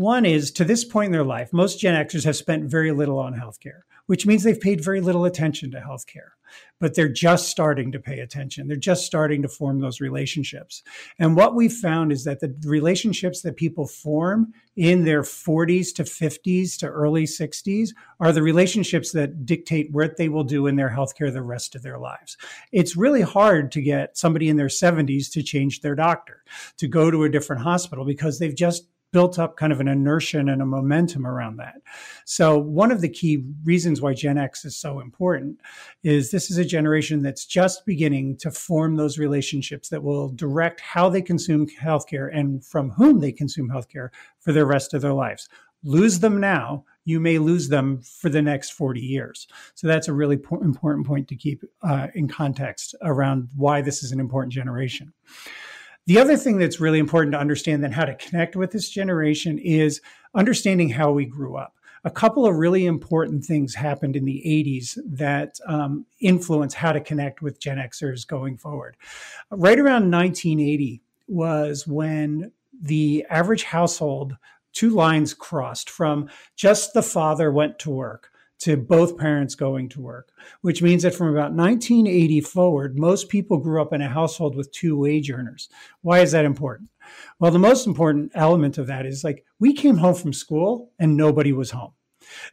One 0.00 0.24
is 0.24 0.50
to 0.52 0.64
this 0.64 0.82
point 0.82 1.08
in 1.08 1.12
their 1.12 1.24
life, 1.24 1.52
most 1.52 1.78
Gen 1.78 1.94
Xers 2.06 2.24
have 2.24 2.34
spent 2.34 2.70
very 2.70 2.90
little 2.90 3.18
on 3.18 3.34
healthcare, 3.34 3.82
which 4.06 4.24
means 4.24 4.42
they've 4.42 4.58
paid 4.58 4.82
very 4.82 5.02
little 5.02 5.26
attention 5.26 5.70
to 5.72 5.78
healthcare. 5.78 6.30
But 6.78 6.94
they're 6.94 7.12
just 7.12 7.50
starting 7.50 7.92
to 7.92 8.00
pay 8.00 8.20
attention. 8.20 8.66
They're 8.66 8.78
just 8.78 9.04
starting 9.04 9.42
to 9.42 9.48
form 9.48 9.80
those 9.80 10.00
relationships. 10.00 10.82
And 11.18 11.36
what 11.36 11.54
we've 11.54 11.70
found 11.70 12.12
is 12.12 12.24
that 12.24 12.40
the 12.40 12.56
relationships 12.64 13.42
that 13.42 13.56
people 13.56 13.86
form 13.86 14.54
in 14.74 15.04
their 15.04 15.20
40s 15.20 15.94
to 15.96 16.04
50s 16.04 16.78
to 16.78 16.86
early 16.86 17.24
60s 17.24 17.90
are 18.20 18.32
the 18.32 18.42
relationships 18.42 19.12
that 19.12 19.44
dictate 19.44 19.92
what 19.92 20.16
they 20.16 20.30
will 20.30 20.44
do 20.44 20.66
in 20.66 20.76
their 20.76 20.88
healthcare 20.88 21.30
the 21.30 21.42
rest 21.42 21.74
of 21.74 21.82
their 21.82 21.98
lives. 21.98 22.38
It's 22.72 22.96
really 22.96 23.20
hard 23.20 23.70
to 23.72 23.82
get 23.82 24.16
somebody 24.16 24.48
in 24.48 24.56
their 24.56 24.68
70s 24.68 25.30
to 25.32 25.42
change 25.42 25.82
their 25.82 25.94
doctor, 25.94 26.42
to 26.78 26.88
go 26.88 27.10
to 27.10 27.24
a 27.24 27.28
different 27.28 27.64
hospital 27.64 28.06
because 28.06 28.38
they've 28.38 28.56
just 28.56 28.86
built 29.12 29.38
up 29.38 29.56
kind 29.56 29.72
of 29.72 29.80
an 29.80 29.88
inertia 29.88 30.38
and 30.38 30.50
a 30.50 30.66
momentum 30.66 31.26
around 31.26 31.56
that. 31.56 31.76
So, 32.24 32.58
one 32.58 32.92
of 32.92 33.00
the 33.00 33.08
key 33.08 33.44
reasons 33.64 34.00
why 34.00 34.14
Gen 34.14 34.38
X 34.38 34.64
is 34.64 34.76
so 34.76 35.00
important 35.00 35.60
is 36.02 36.30
this 36.30 36.50
is 36.50 36.58
a 36.58 36.64
generation 36.64 37.22
that's 37.22 37.44
just 37.44 37.84
beginning 37.86 38.36
to 38.38 38.50
form 38.50 38.96
those 38.96 39.18
relationships 39.18 39.88
that 39.88 40.02
will 40.02 40.28
direct 40.30 40.80
how 40.80 41.08
they 41.08 41.22
consume 41.22 41.66
healthcare 41.66 42.30
and 42.32 42.64
from 42.64 42.90
whom 42.90 43.20
they 43.20 43.32
consume 43.32 43.68
healthcare 43.68 44.10
for 44.38 44.52
the 44.52 44.66
rest 44.66 44.94
of 44.94 45.02
their 45.02 45.14
lives. 45.14 45.48
Lose 45.82 46.20
them 46.20 46.38
now, 46.38 46.84
you 47.06 47.18
may 47.18 47.38
lose 47.38 47.68
them 47.68 48.02
for 48.02 48.28
the 48.28 48.42
next 48.42 48.70
40 48.70 49.00
years. 49.00 49.48
So, 49.74 49.88
that's 49.88 50.08
a 50.08 50.12
really 50.12 50.36
po- 50.36 50.60
important 50.60 51.06
point 51.06 51.26
to 51.28 51.36
keep 51.36 51.64
uh, 51.82 52.08
in 52.14 52.28
context 52.28 52.94
around 53.02 53.48
why 53.56 53.82
this 53.82 54.04
is 54.04 54.12
an 54.12 54.20
important 54.20 54.52
generation. 54.52 55.12
The 56.10 56.18
other 56.18 56.36
thing 56.36 56.58
that's 56.58 56.80
really 56.80 56.98
important 56.98 57.34
to 57.34 57.38
understand 57.38 57.84
then 57.84 57.92
how 57.92 58.04
to 58.04 58.16
connect 58.16 58.56
with 58.56 58.72
this 58.72 58.90
generation 58.90 59.60
is 59.60 60.00
understanding 60.34 60.88
how 60.88 61.12
we 61.12 61.24
grew 61.24 61.54
up. 61.54 61.76
A 62.02 62.10
couple 62.10 62.46
of 62.46 62.56
really 62.56 62.84
important 62.84 63.44
things 63.44 63.76
happened 63.76 64.16
in 64.16 64.24
the 64.24 64.42
80s 64.44 64.98
that 65.06 65.60
um, 65.68 66.04
influence 66.18 66.74
how 66.74 66.90
to 66.90 67.00
connect 67.00 67.42
with 67.42 67.60
Gen 67.60 67.76
Xers 67.76 68.26
going 68.26 68.56
forward. 68.56 68.96
Right 69.52 69.78
around 69.78 70.10
1980 70.10 71.00
was 71.28 71.86
when 71.86 72.50
the 72.82 73.24
average 73.30 73.62
household, 73.62 74.36
two 74.72 74.90
lines 74.90 75.32
crossed 75.32 75.88
from 75.88 76.28
just 76.56 76.92
the 76.92 77.04
father 77.04 77.52
went 77.52 77.78
to 77.78 77.90
work 77.90 78.32
to 78.60 78.76
both 78.76 79.16
parents 79.16 79.54
going 79.54 79.88
to 79.88 80.00
work, 80.00 80.30
which 80.60 80.82
means 80.82 81.02
that 81.02 81.14
from 81.14 81.28
about 81.28 81.52
1980 81.52 82.40
forward, 82.42 82.98
most 82.98 83.28
people 83.28 83.58
grew 83.58 83.80
up 83.80 83.92
in 83.92 84.02
a 84.02 84.08
household 84.08 84.54
with 84.54 84.70
two 84.72 84.98
wage 84.98 85.30
earners. 85.30 85.68
Why 86.02 86.20
is 86.20 86.32
that 86.32 86.44
important? 86.44 86.90
Well, 87.38 87.50
the 87.50 87.58
most 87.58 87.86
important 87.86 88.32
element 88.34 88.78
of 88.78 88.86
that 88.86 89.06
is 89.06 89.24
like 89.24 89.44
we 89.58 89.72
came 89.72 89.96
home 89.96 90.14
from 90.14 90.32
school 90.32 90.92
and 90.98 91.16
nobody 91.16 91.52
was 91.52 91.70
home. 91.70 91.92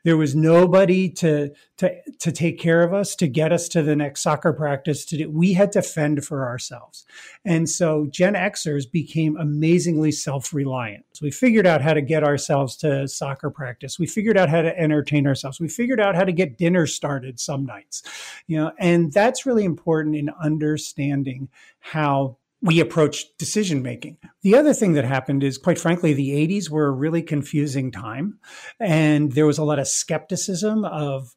There 0.03 0.17
was 0.17 0.35
nobody 0.35 1.09
to 1.09 1.51
to 1.77 1.95
to 2.19 2.31
take 2.31 2.59
care 2.59 2.83
of 2.83 2.93
us, 2.93 3.15
to 3.15 3.27
get 3.27 3.51
us 3.51 3.67
to 3.69 3.81
the 3.81 3.95
next 3.95 4.21
soccer 4.21 4.53
practice. 4.53 5.05
To 5.05 5.17
do, 5.17 5.29
we 5.29 5.53
had 5.53 5.71
to 5.73 5.81
fend 5.81 6.25
for 6.25 6.47
ourselves, 6.47 7.05
and 7.45 7.69
so 7.69 8.07
Gen 8.09 8.33
Xers 8.33 8.89
became 8.89 9.37
amazingly 9.37 10.11
self 10.11 10.53
reliant. 10.53 11.05
So 11.13 11.25
we 11.25 11.31
figured 11.31 11.67
out 11.67 11.81
how 11.81 11.93
to 11.93 12.01
get 12.01 12.23
ourselves 12.23 12.75
to 12.77 13.07
soccer 13.07 13.49
practice. 13.49 13.99
We 13.99 14.07
figured 14.07 14.37
out 14.37 14.49
how 14.49 14.61
to 14.61 14.77
entertain 14.79 15.27
ourselves. 15.27 15.59
We 15.59 15.67
figured 15.67 15.99
out 15.99 16.15
how 16.15 16.23
to 16.23 16.31
get 16.31 16.57
dinner 16.57 16.87
started 16.87 17.39
some 17.39 17.65
nights, 17.65 18.03
you 18.47 18.57
know, 18.57 18.71
and 18.79 19.11
that's 19.11 19.45
really 19.45 19.65
important 19.65 20.15
in 20.15 20.29
understanding 20.41 21.49
how 21.79 22.37
we 22.61 22.79
approach 22.79 23.25
decision 23.37 23.81
making. 23.81 24.17
The 24.41 24.55
other 24.55 24.73
thing 24.73 24.93
that 24.93 25.05
happened 25.05 25.43
is, 25.43 25.57
quite 25.57 25.79
frankly, 25.79 26.13
the 26.13 26.31
80s 26.31 26.69
were 26.69 26.87
a 26.87 26.91
really 26.91 27.21
confusing 27.21 27.91
time. 27.91 28.39
And 28.79 29.31
there 29.33 29.45
was 29.45 29.57
a 29.57 29.63
lot 29.63 29.79
of 29.79 29.87
skepticism 29.87 30.83
of 30.85 31.35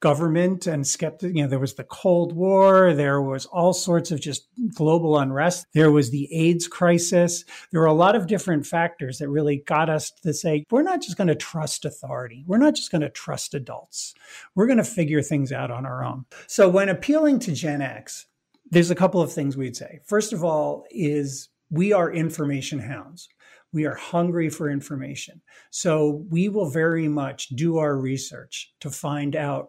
government 0.00 0.66
and 0.66 0.86
skeptic. 0.86 1.34
You 1.34 1.42
know, 1.42 1.48
there 1.48 1.58
was 1.58 1.74
the 1.74 1.84
Cold 1.84 2.32
War. 2.32 2.94
There 2.94 3.20
was 3.20 3.46
all 3.46 3.72
sorts 3.72 4.10
of 4.10 4.20
just 4.20 4.46
global 4.74 5.18
unrest. 5.18 5.66
There 5.74 5.90
was 5.90 6.10
the 6.10 6.32
AIDS 6.32 6.68
crisis. 6.68 7.44
There 7.72 7.80
were 7.80 7.86
a 7.86 7.92
lot 7.92 8.14
of 8.14 8.26
different 8.26 8.64
factors 8.64 9.18
that 9.18 9.28
really 9.28 9.62
got 9.66 9.90
us 9.90 10.12
to 10.22 10.32
say, 10.32 10.64
we're 10.70 10.82
not 10.82 11.02
just 11.02 11.16
going 11.16 11.28
to 11.28 11.34
trust 11.34 11.84
authority. 11.84 12.44
We're 12.46 12.58
not 12.58 12.74
just 12.74 12.92
going 12.92 13.02
to 13.02 13.10
trust 13.10 13.54
adults. 13.54 14.14
We're 14.54 14.66
going 14.66 14.78
to 14.78 14.84
figure 14.84 15.22
things 15.22 15.50
out 15.50 15.70
on 15.70 15.84
our 15.84 16.04
own. 16.04 16.26
So 16.46 16.68
when 16.68 16.88
appealing 16.88 17.40
to 17.40 17.52
Gen 17.52 17.82
X, 17.82 18.26
there's 18.70 18.90
a 18.90 18.94
couple 18.94 19.20
of 19.20 19.32
things 19.32 19.56
we'd 19.56 19.76
say. 19.76 20.00
First 20.06 20.32
of 20.32 20.44
all, 20.44 20.84
is 20.90 21.48
we 21.70 21.92
are 21.92 22.12
information 22.12 22.78
hounds. 22.78 23.28
We 23.72 23.84
are 23.84 23.94
hungry 23.94 24.48
for 24.48 24.70
information. 24.70 25.42
So 25.70 26.24
we 26.30 26.48
will 26.48 26.70
very 26.70 27.08
much 27.08 27.48
do 27.48 27.78
our 27.78 27.96
research 27.96 28.72
to 28.80 28.90
find 28.90 29.36
out 29.36 29.68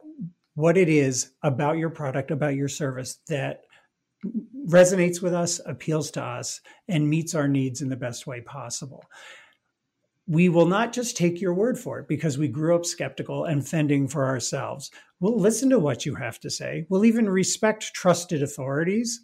what 0.56 0.78
it 0.78 0.90
is 0.90 1.32
about 1.44 1.78
your 1.78 1.90
product, 1.90 2.32
about 2.32 2.56
your 2.56 2.68
service 2.68 3.20
that 3.28 3.62
resonates 4.68 5.22
with 5.22 5.34
us, 5.34 5.62
appeals 5.66 6.12
to 6.12 6.24
us, 6.24 6.62
and 6.88 7.10
meets 7.10 7.36
our 7.36 7.48
needs 7.48 7.82
in 7.82 7.90
the 7.90 7.96
best 7.96 8.28
way 8.28 8.42
possible 8.42 9.04
we 10.30 10.48
will 10.48 10.68
not 10.68 10.94
just 10.94 11.18
take 11.18 11.42
your 11.42 11.56
word 11.56 11.78
for 11.78 11.98
it 11.98 12.08
because 12.08 12.38
we 12.38 12.48
grew 12.48 12.76
up 12.76 12.86
skeptical 12.86 13.46
and 13.46 13.68
fending 13.68 14.08
for 14.08 14.28
ourselves. 14.28 14.92
We'll 15.20 15.40
listen 15.40 15.72
to 15.72 15.80
what 15.80 16.06
you 16.06 16.14
have 16.16 16.40
to 16.42 16.52
say. 16.52 16.86
We'll 16.88 17.04
even 17.04 17.28
respect 17.28 17.96
trusted 17.96 18.44
authorities, 18.44 19.22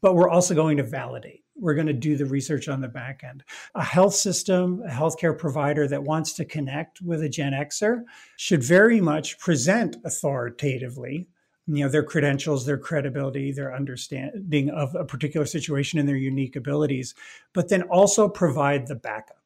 but 0.00 0.14
we're 0.14 0.30
also 0.30 0.54
going 0.54 0.78
to 0.78 0.82
validate. 0.82 1.44
We're 1.56 1.74
going 1.74 1.88
to 1.88 1.92
do 1.92 2.16
the 2.16 2.24
research 2.24 2.68
on 2.68 2.80
the 2.80 2.88
back 2.88 3.20
end. 3.22 3.44
A 3.74 3.84
health 3.84 4.14
system, 4.14 4.82
a 4.86 4.90
healthcare 4.90 5.36
provider 5.36 5.86
that 5.88 6.04
wants 6.04 6.32
to 6.34 6.44
connect 6.46 7.02
with 7.02 7.22
a 7.22 7.28
Gen 7.28 7.52
Xer 7.52 8.04
should 8.38 8.62
very 8.62 9.00
much 9.00 9.38
present 9.38 9.96
authoritatively 10.06 11.28
you 11.68 11.82
know 11.82 11.90
their 11.90 12.04
credentials 12.04 12.64
their 12.64 12.78
credibility 12.78 13.50
their 13.50 13.74
understanding 13.74 14.70
of 14.70 14.94
a 14.94 15.04
particular 15.04 15.44
situation 15.44 15.98
and 15.98 16.08
their 16.08 16.14
unique 16.14 16.54
abilities 16.54 17.12
but 17.52 17.68
then 17.68 17.82
also 17.82 18.28
provide 18.28 18.86
the 18.86 18.94
backup 18.94 19.42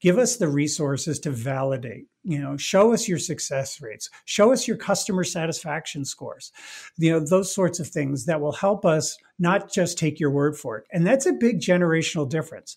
give 0.00 0.18
us 0.18 0.36
the 0.36 0.48
resources 0.48 1.18
to 1.20 1.30
validate 1.30 2.06
you 2.22 2.38
know 2.38 2.56
show 2.56 2.92
us 2.92 3.08
your 3.08 3.18
success 3.18 3.80
rates 3.80 4.10
show 4.24 4.52
us 4.52 4.66
your 4.66 4.76
customer 4.76 5.24
satisfaction 5.24 6.04
scores 6.04 6.52
you 6.96 7.10
know 7.10 7.20
those 7.20 7.54
sorts 7.54 7.80
of 7.80 7.88
things 7.88 8.24
that 8.26 8.40
will 8.40 8.52
help 8.52 8.84
us 8.84 9.16
not 9.38 9.72
just 9.72 9.98
take 9.98 10.20
your 10.20 10.30
word 10.30 10.56
for 10.56 10.78
it. 10.78 10.86
And 10.92 11.06
that's 11.06 11.26
a 11.26 11.32
big 11.32 11.60
generational 11.60 12.28
difference. 12.28 12.76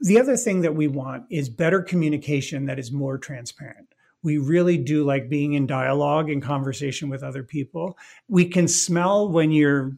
The 0.00 0.18
other 0.18 0.36
thing 0.36 0.62
that 0.62 0.74
we 0.74 0.88
want 0.88 1.24
is 1.30 1.48
better 1.48 1.80
communication 1.80 2.66
that 2.66 2.78
is 2.78 2.90
more 2.90 3.18
transparent. 3.18 3.88
We 4.24 4.38
really 4.38 4.78
do 4.78 5.04
like 5.04 5.28
being 5.28 5.54
in 5.54 5.66
dialogue 5.66 6.30
and 6.30 6.42
conversation 6.42 7.08
with 7.08 7.22
other 7.22 7.42
people. 7.42 7.96
We 8.28 8.46
can 8.46 8.68
smell 8.68 9.28
when 9.28 9.50
you're 9.50 9.96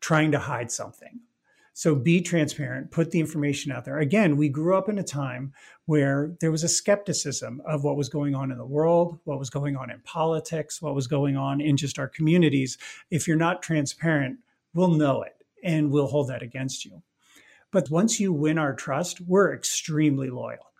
trying 0.00 0.32
to 0.32 0.38
hide 0.38 0.70
something 0.70 1.20
so 1.78 1.94
be 1.94 2.20
transparent, 2.20 2.90
put 2.90 3.12
the 3.12 3.20
information 3.20 3.70
out 3.70 3.84
there. 3.84 3.98
Again, 3.98 4.36
we 4.36 4.48
grew 4.48 4.76
up 4.76 4.88
in 4.88 4.98
a 4.98 5.04
time 5.04 5.52
where 5.86 6.32
there 6.40 6.50
was 6.50 6.64
a 6.64 6.68
skepticism 6.68 7.62
of 7.64 7.84
what 7.84 7.96
was 7.96 8.08
going 8.08 8.34
on 8.34 8.50
in 8.50 8.58
the 8.58 8.66
world, 8.66 9.20
what 9.22 9.38
was 9.38 9.48
going 9.48 9.76
on 9.76 9.88
in 9.88 10.00
politics, 10.00 10.82
what 10.82 10.96
was 10.96 11.06
going 11.06 11.36
on 11.36 11.60
in 11.60 11.76
just 11.76 11.96
our 11.96 12.08
communities. 12.08 12.78
If 13.12 13.28
you're 13.28 13.36
not 13.36 13.62
transparent, 13.62 14.40
we'll 14.74 14.88
know 14.88 15.22
it 15.22 15.44
and 15.62 15.92
we'll 15.92 16.08
hold 16.08 16.26
that 16.30 16.42
against 16.42 16.84
you. 16.84 17.00
But 17.70 17.90
once 17.90 18.18
you 18.18 18.32
win 18.32 18.58
our 18.58 18.74
trust, 18.74 19.20
we're 19.20 19.54
extremely 19.54 20.30
loyal. 20.30 20.72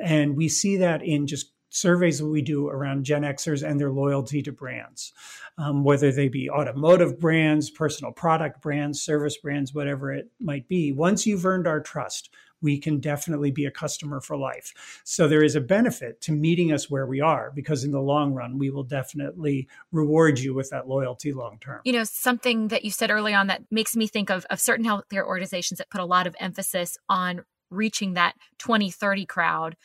And 0.00 0.36
we 0.36 0.48
see 0.48 0.76
that 0.76 1.02
in 1.02 1.26
just 1.26 1.50
surveys 1.74 2.20
that 2.20 2.26
we 2.26 2.40
do 2.40 2.68
around 2.68 3.04
Gen 3.04 3.22
Xers 3.22 3.68
and 3.68 3.80
their 3.80 3.90
loyalty 3.90 4.42
to 4.42 4.52
brands, 4.52 5.12
um, 5.58 5.82
whether 5.82 6.12
they 6.12 6.28
be 6.28 6.48
automotive 6.48 7.18
brands, 7.18 7.68
personal 7.68 8.12
product 8.12 8.62
brands, 8.62 9.02
service 9.02 9.36
brands, 9.36 9.74
whatever 9.74 10.12
it 10.12 10.30
might 10.38 10.68
be. 10.68 10.92
Once 10.92 11.26
you've 11.26 11.44
earned 11.44 11.66
our 11.66 11.80
trust, 11.80 12.30
we 12.62 12.78
can 12.78 13.00
definitely 13.00 13.50
be 13.50 13.66
a 13.66 13.70
customer 13.70 14.20
for 14.20 14.36
life. 14.36 15.02
So 15.04 15.26
there 15.26 15.42
is 15.42 15.56
a 15.56 15.60
benefit 15.60 16.20
to 16.22 16.32
meeting 16.32 16.72
us 16.72 16.88
where 16.88 17.06
we 17.06 17.20
are 17.20 17.52
because 17.54 17.82
in 17.82 17.90
the 17.90 18.00
long 18.00 18.32
run, 18.32 18.56
we 18.56 18.70
will 18.70 18.84
definitely 18.84 19.68
reward 19.90 20.38
you 20.38 20.54
with 20.54 20.70
that 20.70 20.88
loyalty 20.88 21.32
long 21.32 21.58
term. 21.60 21.80
You 21.84 21.92
know, 21.92 22.04
something 22.04 22.68
that 22.68 22.84
you 22.84 22.90
said 22.90 23.10
early 23.10 23.34
on 23.34 23.48
that 23.48 23.64
makes 23.70 23.96
me 23.96 24.06
think 24.06 24.30
of, 24.30 24.46
of 24.48 24.60
certain 24.60 24.86
healthcare 24.86 25.26
organizations 25.26 25.78
that 25.78 25.90
put 25.90 26.00
a 26.00 26.06
lot 26.06 26.26
of 26.26 26.36
emphasis 26.38 26.96
on 27.08 27.44
reaching 27.70 28.14
that 28.14 28.34
2030 28.58 29.26
crowd 29.26 29.76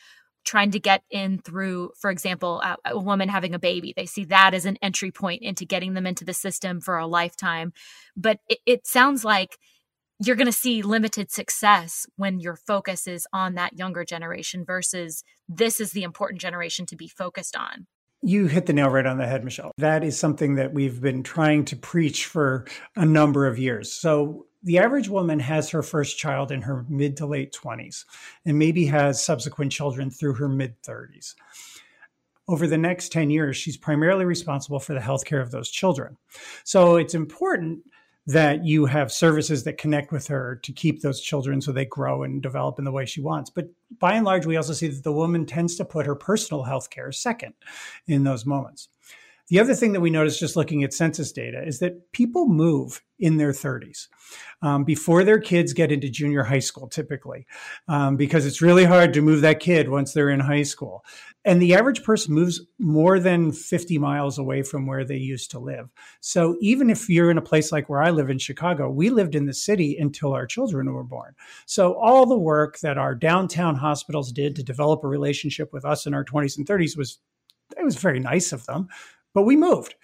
trying 0.44 0.70
to 0.70 0.80
get 0.80 1.02
in 1.10 1.38
through, 1.38 1.90
for 1.98 2.10
example, 2.10 2.60
a, 2.62 2.76
a, 2.86 2.98
woman 2.98 3.28
having 3.28 3.54
a 3.54 3.58
baby. 3.58 3.92
They 3.94 4.06
see 4.06 4.24
that 4.26 4.54
as 4.54 4.64
an 4.64 4.78
entry 4.82 5.10
point 5.10 5.42
into 5.42 5.64
getting 5.64 5.94
them 5.94 6.06
into 6.06 6.24
the 6.24 6.32
system 6.32 6.80
for 6.80 6.96
a 6.98 7.06
lifetime. 7.06 7.72
But 8.16 8.40
it, 8.48 8.58
it 8.66 8.86
sounds 8.86 9.24
like 9.24 9.58
you're 10.18 10.36
going 10.36 10.46
to 10.46 10.52
see 10.52 10.82
limited 10.82 11.30
success 11.30 12.06
when 12.16 12.40
your 12.40 12.56
focus 12.56 13.06
is 13.06 13.26
on 13.32 13.54
that 13.54 13.78
younger 13.78 14.04
generation 14.04 14.64
versus 14.64 15.24
this 15.48 15.80
is 15.80 15.92
the 15.92 16.02
important 16.02 16.40
generation 16.40 16.86
to 16.86 16.96
be 16.96 17.08
focused 17.08 17.56
on. 17.56 17.86
You 18.22 18.46
hit 18.46 18.66
the 18.66 18.72
nail 18.72 18.90
right 18.90 19.06
on 19.06 19.16
the 19.16 19.26
head, 19.26 19.44
Michelle. 19.44 19.72
That 19.78 20.04
is 20.04 20.18
something 20.18 20.56
that 20.56 20.74
we've 20.74 21.00
been 21.00 21.22
trying 21.22 21.64
to 21.66 21.76
preach 21.76 22.26
for 22.26 22.66
a 22.96 23.06
number 23.06 23.46
of 23.46 23.58
years. 23.58 23.92
So, 23.92 24.46
the 24.62 24.78
average 24.78 25.08
woman 25.08 25.38
has 25.40 25.70
her 25.70 25.82
first 25.82 26.18
child 26.18 26.52
in 26.52 26.60
her 26.60 26.84
mid 26.88 27.16
to 27.16 27.26
late 27.26 27.52
20s 27.52 28.04
and 28.44 28.58
maybe 28.58 28.84
has 28.86 29.24
subsequent 29.24 29.72
children 29.72 30.10
through 30.10 30.34
her 30.34 30.48
mid 30.48 30.80
30s. 30.82 31.34
Over 32.46 32.66
the 32.66 32.76
next 32.76 33.10
10 33.12 33.30
years, 33.30 33.56
she's 33.56 33.78
primarily 33.78 34.26
responsible 34.26 34.78
for 34.78 34.92
the 34.92 35.00
health 35.00 35.24
care 35.24 35.40
of 35.40 35.50
those 35.50 35.70
children. 35.70 36.18
So 36.64 36.96
it's 36.96 37.14
important 37.14 37.80
that 38.26 38.64
you 38.64 38.86
have 38.86 39.10
services 39.10 39.64
that 39.64 39.78
connect 39.78 40.12
with 40.12 40.26
her 40.26 40.56
to 40.62 40.72
keep 40.72 41.00
those 41.00 41.20
children 41.20 41.60
so 41.60 41.72
they 41.72 41.86
grow 41.86 42.22
and 42.22 42.42
develop 42.42 42.78
in 42.78 42.84
the 42.84 42.92
way 42.92 43.04
she 43.06 43.20
wants. 43.20 43.50
But 43.50 43.68
by 43.98 44.14
and 44.14 44.24
large, 44.24 44.46
we 44.46 44.56
also 44.56 44.72
see 44.72 44.88
that 44.88 45.02
the 45.02 45.12
woman 45.12 45.46
tends 45.46 45.76
to 45.76 45.84
put 45.84 46.06
her 46.06 46.14
personal 46.14 46.62
health 46.62 46.90
care 46.90 47.12
second 47.12 47.54
in 48.06 48.24
those 48.24 48.46
moments. 48.46 48.88
The 49.50 49.58
other 49.58 49.74
thing 49.74 49.92
that 49.92 50.00
we 50.00 50.10
noticed 50.10 50.38
just 50.38 50.54
looking 50.54 50.84
at 50.84 50.94
census 50.94 51.32
data 51.32 51.60
is 51.66 51.80
that 51.80 52.12
people 52.12 52.46
move 52.46 53.02
in 53.18 53.36
their 53.36 53.50
30s 53.50 54.06
um, 54.62 54.84
before 54.84 55.24
their 55.24 55.40
kids 55.40 55.72
get 55.72 55.90
into 55.90 56.08
junior 56.08 56.44
high 56.44 56.60
school, 56.60 56.86
typically, 56.86 57.46
um, 57.88 58.16
because 58.16 58.46
it's 58.46 58.62
really 58.62 58.84
hard 58.84 59.12
to 59.12 59.22
move 59.22 59.40
that 59.40 59.58
kid 59.58 59.88
once 59.88 60.12
they're 60.12 60.30
in 60.30 60.38
high 60.38 60.62
school. 60.62 61.04
And 61.44 61.60
the 61.60 61.74
average 61.74 62.04
person 62.04 62.32
moves 62.32 62.60
more 62.78 63.18
than 63.18 63.50
50 63.50 63.98
miles 63.98 64.38
away 64.38 64.62
from 64.62 64.86
where 64.86 65.04
they 65.04 65.16
used 65.16 65.50
to 65.50 65.58
live. 65.58 65.90
So 66.20 66.56
even 66.60 66.88
if 66.88 67.08
you're 67.08 67.30
in 67.30 67.38
a 67.38 67.42
place 67.42 67.72
like 67.72 67.88
where 67.88 68.02
I 68.02 68.10
live 68.10 68.30
in 68.30 68.38
Chicago, 68.38 68.88
we 68.88 69.10
lived 69.10 69.34
in 69.34 69.46
the 69.46 69.54
city 69.54 69.96
until 69.98 70.32
our 70.32 70.46
children 70.46 70.92
were 70.92 71.02
born. 71.02 71.34
So 71.66 71.94
all 71.94 72.24
the 72.24 72.38
work 72.38 72.78
that 72.80 72.98
our 72.98 73.16
downtown 73.16 73.74
hospitals 73.74 74.30
did 74.30 74.54
to 74.56 74.62
develop 74.62 75.02
a 75.02 75.08
relationship 75.08 75.72
with 75.72 75.84
us 75.84 76.06
in 76.06 76.14
our 76.14 76.24
20s 76.24 76.56
and 76.56 76.66
30s 76.66 76.96
was 76.96 77.18
it 77.78 77.84
was 77.84 77.96
very 77.96 78.18
nice 78.18 78.52
of 78.52 78.66
them 78.66 78.88
but 79.34 79.42
we 79.42 79.56
moved. 79.56 79.94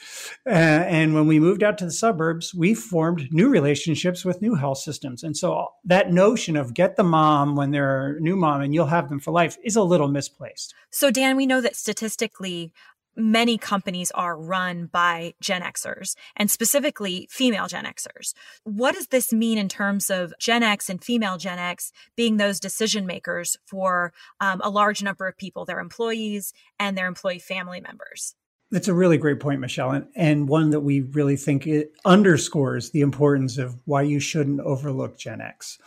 Uh, 0.47 0.51
and 0.51 1.15
when 1.15 1.27
we 1.27 1.41
moved 1.41 1.63
out 1.63 1.79
to 1.79 1.85
the 1.85 1.91
suburbs, 1.91 2.55
we 2.55 2.75
formed 2.75 3.29
new 3.33 3.49
relationships 3.49 4.25
with 4.25 4.43
new 4.43 4.55
health 4.55 4.79
systems. 4.79 5.23
And 5.23 5.37
so 5.37 5.69
that 5.85 6.13
notion 6.13 6.57
of 6.57 6.75
get 6.75 6.97
the 6.97 7.05
mom 7.05 7.57
when 7.57 7.71
they're 7.71 8.17
a 8.17 8.21
new 8.21 8.37
mom 8.37 8.61
and 8.61 8.75
you'll 8.75 8.87
have 8.87 9.09
them 9.09 9.21
for 9.21 9.31
life 9.31 9.57
is 9.65 9.77
a 9.77 9.83
little 9.83 10.09
misplaced. 10.09 10.75
So, 10.91 11.11
Dan, 11.11 11.37
we 11.37 11.47
know 11.47 11.61
that 11.61 11.77
statistically, 11.77 12.73
many 13.17 13.57
companies 13.57 14.11
are 14.13 14.39
run 14.39 14.87
by 14.87 15.35
Gen 15.41 15.63
Xers 15.63 16.15
and 16.37 16.51
specifically 16.51 17.27
female 17.31 17.67
Gen 17.67 17.85
Xers. 17.85 18.35
What 18.65 18.95
does 18.95 19.09
this 19.09 19.33
mean 19.33 19.59
in 19.59 19.69
terms 19.69 20.11
of 20.11 20.35
Gen 20.39 20.63
X 20.63 20.91
and 20.91 21.03
female 21.03 21.39
Gen 21.39 21.59
X 21.59 21.93
being 22.15 22.37
those 22.37 22.61
decision 22.61 23.07
makers 23.07 23.57
for 23.65 24.13
um, 24.41 24.61
a 24.63 24.71
large 24.71 25.03
number 25.03 25.27
of 25.27 25.37
people, 25.39 25.65
their 25.65 25.81
employees 25.81 26.53
and 26.79 26.97
their 26.97 27.07
employee 27.07 27.39
family 27.39 27.81
members? 27.81 28.35
That's 28.71 28.89
a 28.89 28.95
really 28.95 29.17
great 29.17 29.39
point, 29.39 29.61
Michelle, 29.61 29.93
and, 29.93 30.09
and 30.17 30.49
one 30.49 30.71
that 30.71 30.81
we 30.81 31.03
really 31.03 31.37
think 31.37 31.67
it 31.67 31.93
underscores 32.05 32.91
the 32.91 33.01
importance 33.01 33.59
of 33.59 33.77
why 33.85 34.03
you 34.03 34.19
shouldn't 34.19 34.61
overlook 34.61 35.19
Gen 35.19 35.41
X. 35.41 35.79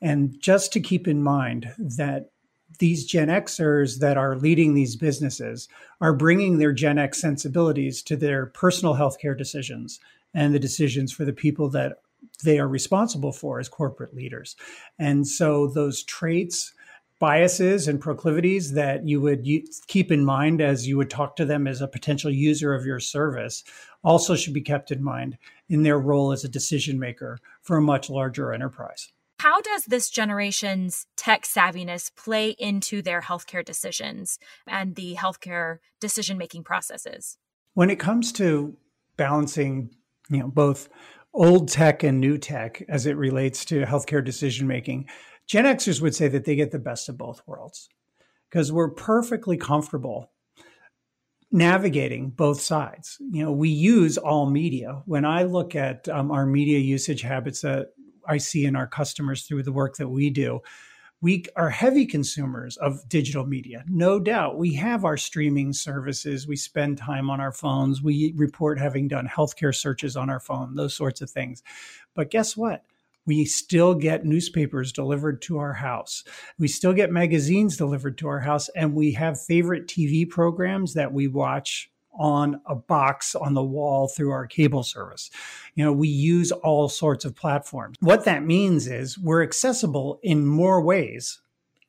And 0.00 0.40
just 0.40 0.72
to 0.72 0.80
keep 0.80 1.06
in 1.06 1.22
mind 1.22 1.72
that 1.78 2.30
these 2.78 3.04
Gen 3.04 3.28
Xers 3.28 3.98
that 4.00 4.16
are 4.16 4.36
leading 4.36 4.74
these 4.74 4.96
businesses 4.96 5.68
are 6.00 6.14
bringing 6.14 6.58
their 6.58 6.72
Gen 6.72 6.98
X 6.98 7.20
sensibilities 7.20 8.02
to 8.02 8.16
their 8.16 8.46
personal 8.46 8.94
healthcare 8.94 9.36
decisions 9.36 10.00
and 10.34 10.54
the 10.54 10.58
decisions 10.58 11.12
for 11.12 11.24
the 11.24 11.32
people 11.32 11.68
that 11.70 11.98
they 12.44 12.58
are 12.58 12.68
responsible 12.68 13.32
for 13.32 13.60
as 13.60 13.68
corporate 13.68 14.14
leaders. 14.14 14.56
And 14.98 15.26
so 15.26 15.66
those 15.66 16.02
traits, 16.02 16.72
biases 17.22 17.86
and 17.86 18.00
proclivities 18.00 18.72
that 18.72 19.06
you 19.06 19.20
would 19.20 19.46
keep 19.86 20.10
in 20.10 20.24
mind 20.24 20.60
as 20.60 20.88
you 20.88 20.96
would 20.96 21.08
talk 21.08 21.36
to 21.36 21.44
them 21.44 21.68
as 21.68 21.80
a 21.80 21.86
potential 21.86 22.32
user 22.32 22.74
of 22.74 22.84
your 22.84 22.98
service 22.98 23.62
also 24.02 24.34
should 24.34 24.52
be 24.52 24.60
kept 24.60 24.90
in 24.90 25.00
mind 25.00 25.38
in 25.68 25.84
their 25.84 26.00
role 26.00 26.32
as 26.32 26.42
a 26.42 26.48
decision 26.48 26.98
maker 26.98 27.38
for 27.62 27.76
a 27.76 27.80
much 27.80 28.10
larger 28.10 28.52
enterprise. 28.52 29.12
How 29.38 29.60
does 29.60 29.84
this 29.84 30.10
generation's 30.10 31.06
tech 31.16 31.44
savviness 31.44 32.12
play 32.12 32.56
into 32.58 33.02
their 33.02 33.20
healthcare 33.20 33.64
decisions 33.64 34.40
and 34.66 34.96
the 34.96 35.14
healthcare 35.14 35.78
decision 36.00 36.36
making 36.36 36.64
processes? 36.64 37.38
When 37.74 37.88
it 37.88 38.00
comes 38.00 38.32
to 38.32 38.76
balancing, 39.16 39.90
you 40.28 40.40
know, 40.40 40.48
both 40.48 40.88
old 41.34 41.68
tech 41.68 42.02
and 42.02 42.20
new 42.20 42.36
tech 42.36 42.82
as 42.88 43.06
it 43.06 43.16
relates 43.16 43.64
to 43.66 43.84
healthcare 43.84 44.24
decision 44.24 44.66
making, 44.66 45.08
Gen 45.46 45.64
Xers 45.64 46.00
would 46.00 46.14
say 46.14 46.28
that 46.28 46.44
they 46.44 46.56
get 46.56 46.70
the 46.70 46.78
best 46.78 47.08
of 47.08 47.18
both 47.18 47.42
worlds 47.46 47.88
because 48.48 48.70
we're 48.72 48.90
perfectly 48.90 49.56
comfortable 49.56 50.30
navigating 51.50 52.30
both 52.30 52.60
sides. 52.60 53.18
You 53.30 53.44
know, 53.44 53.52
we 53.52 53.68
use 53.68 54.16
all 54.16 54.48
media. 54.48 55.02
When 55.04 55.24
I 55.24 55.42
look 55.42 55.74
at 55.76 56.08
um, 56.08 56.30
our 56.30 56.46
media 56.46 56.78
usage 56.78 57.20
habits 57.20 57.60
that 57.60 57.88
I 58.26 58.38
see 58.38 58.64
in 58.64 58.74
our 58.74 58.86
customers 58.86 59.44
through 59.44 59.64
the 59.64 59.72
work 59.72 59.96
that 59.96 60.08
we 60.08 60.30
do, 60.30 60.60
we 61.20 61.44
are 61.54 61.70
heavy 61.70 62.04
consumers 62.04 62.76
of 62.78 63.08
digital 63.08 63.46
media. 63.46 63.84
No 63.86 64.18
doubt. 64.18 64.58
We 64.58 64.74
have 64.74 65.04
our 65.04 65.16
streaming 65.16 65.72
services. 65.72 66.48
We 66.48 66.56
spend 66.56 66.98
time 66.98 67.30
on 67.30 67.40
our 67.40 67.52
phones. 67.52 68.02
We 68.02 68.32
report 68.36 68.80
having 68.80 69.06
done 69.06 69.28
healthcare 69.28 69.74
searches 69.74 70.16
on 70.16 70.28
our 70.30 70.40
phone, 70.40 70.74
those 70.74 70.96
sorts 70.96 71.20
of 71.20 71.30
things. 71.30 71.62
But 72.14 72.30
guess 72.30 72.56
what? 72.56 72.84
We 73.26 73.44
still 73.44 73.94
get 73.94 74.24
newspapers 74.24 74.92
delivered 74.92 75.42
to 75.42 75.58
our 75.58 75.74
house. 75.74 76.24
We 76.58 76.68
still 76.68 76.92
get 76.92 77.12
magazines 77.12 77.76
delivered 77.76 78.18
to 78.18 78.28
our 78.28 78.40
house. 78.40 78.68
And 78.70 78.94
we 78.94 79.12
have 79.12 79.40
favorite 79.40 79.86
TV 79.86 80.28
programs 80.28 80.94
that 80.94 81.12
we 81.12 81.28
watch 81.28 81.90
on 82.18 82.60
a 82.66 82.74
box 82.74 83.34
on 83.34 83.54
the 83.54 83.62
wall 83.62 84.08
through 84.08 84.30
our 84.30 84.46
cable 84.46 84.82
service. 84.82 85.30
You 85.74 85.84
know, 85.84 85.92
we 85.92 86.08
use 86.08 86.52
all 86.52 86.88
sorts 86.88 87.24
of 87.24 87.34
platforms. 87.34 87.96
What 88.00 88.24
that 88.24 88.44
means 88.44 88.86
is 88.86 89.18
we're 89.18 89.42
accessible 89.42 90.20
in 90.22 90.44
more 90.44 90.82
ways 90.82 91.40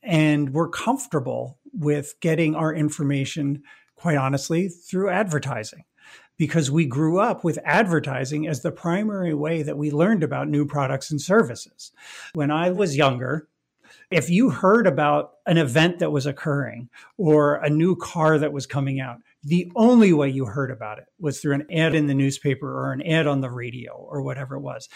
and 0.02 0.54
we're 0.54 0.69
comfortable 0.69 1.60
with 1.74 2.15
getting 2.19 2.56
our 2.56 2.74
information, 2.74 3.63
quite 3.96 4.17
honestly, 4.17 4.69
through 4.69 5.10
advertising 5.10 5.84
because 6.38 6.72
we 6.72 6.86
grew 6.86 7.19
up 7.19 7.43
with 7.43 7.60
advertising 7.63 8.48
as 8.48 8.62
the 8.62 8.72
primary 8.72 9.34
way 9.34 9.63
that 9.63 9.78
we 9.78 9.91
learned 9.91 10.24
about 10.24 10.48
new 10.48 10.65
products 10.65 11.12
and 11.12 11.22
services. 11.22 11.91
When 12.34 12.52
I 12.52 12.72
was 12.72 12.98
younger, 12.98 13.48
if 14.12 14.30
you 14.30 14.50
heard 14.50 14.88
about 14.88 15.34
an 15.46 15.58
event 15.58 16.00
that 16.00 16.12
was 16.12 16.26
occurring 16.26 16.89
or 17.17 17.56
a 17.56 17.69
new 17.69 17.96
car 17.96 18.38
that 18.38 18.54
was 18.54 18.65
coming 18.65 19.00
out, 19.00 19.17
the 19.43 19.72
only 19.76 20.13
way 20.13 20.30
you 20.30 20.46
heard 20.46 20.72
about 20.72 21.00
it 21.00 21.06
was 21.19 21.39
through 21.39 21.56
an 21.56 21.67
ad 21.72 21.96
in 21.96 22.08
the 22.08 22.13
newspaper 22.13 22.72
or 22.72 22.93
an 22.93 23.02
ad 23.02 23.28
on 23.28 23.41
the 23.41 23.50
radio 23.50 23.93
or 23.93 24.22
whatever 24.22 24.56
it 24.56 24.62
was. 24.62 24.88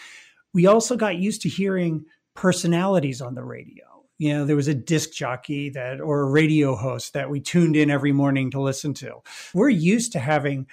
We 0.54 0.67
also 0.67 0.95
got 0.95 1.17
used 1.17 1.41
to 1.41 1.50
hearing 1.50 2.06
personalities 2.34 3.21
on 3.21 3.36
the 3.36 3.43
radio. 3.43 3.86
You 4.19 4.34
know, 4.34 4.45
there 4.45 4.56
was 4.56 4.67
a 4.67 4.73
disc 4.73 5.12
jockey 5.12 5.69
that 5.71 6.02
or 6.02 6.21
a 6.21 6.30
radio 6.30 6.76
host 6.76 7.13
that 7.13 7.30
we 7.30 7.39
tuned 7.39 7.76
in 7.76 7.91
every 7.91 8.12
morning 8.12 8.50
to 8.52 8.62
listen 8.62 8.93
to. 8.95 9.21
We're 9.54 9.69
used 9.69 10.12
to 10.13 10.19
having 10.19 10.67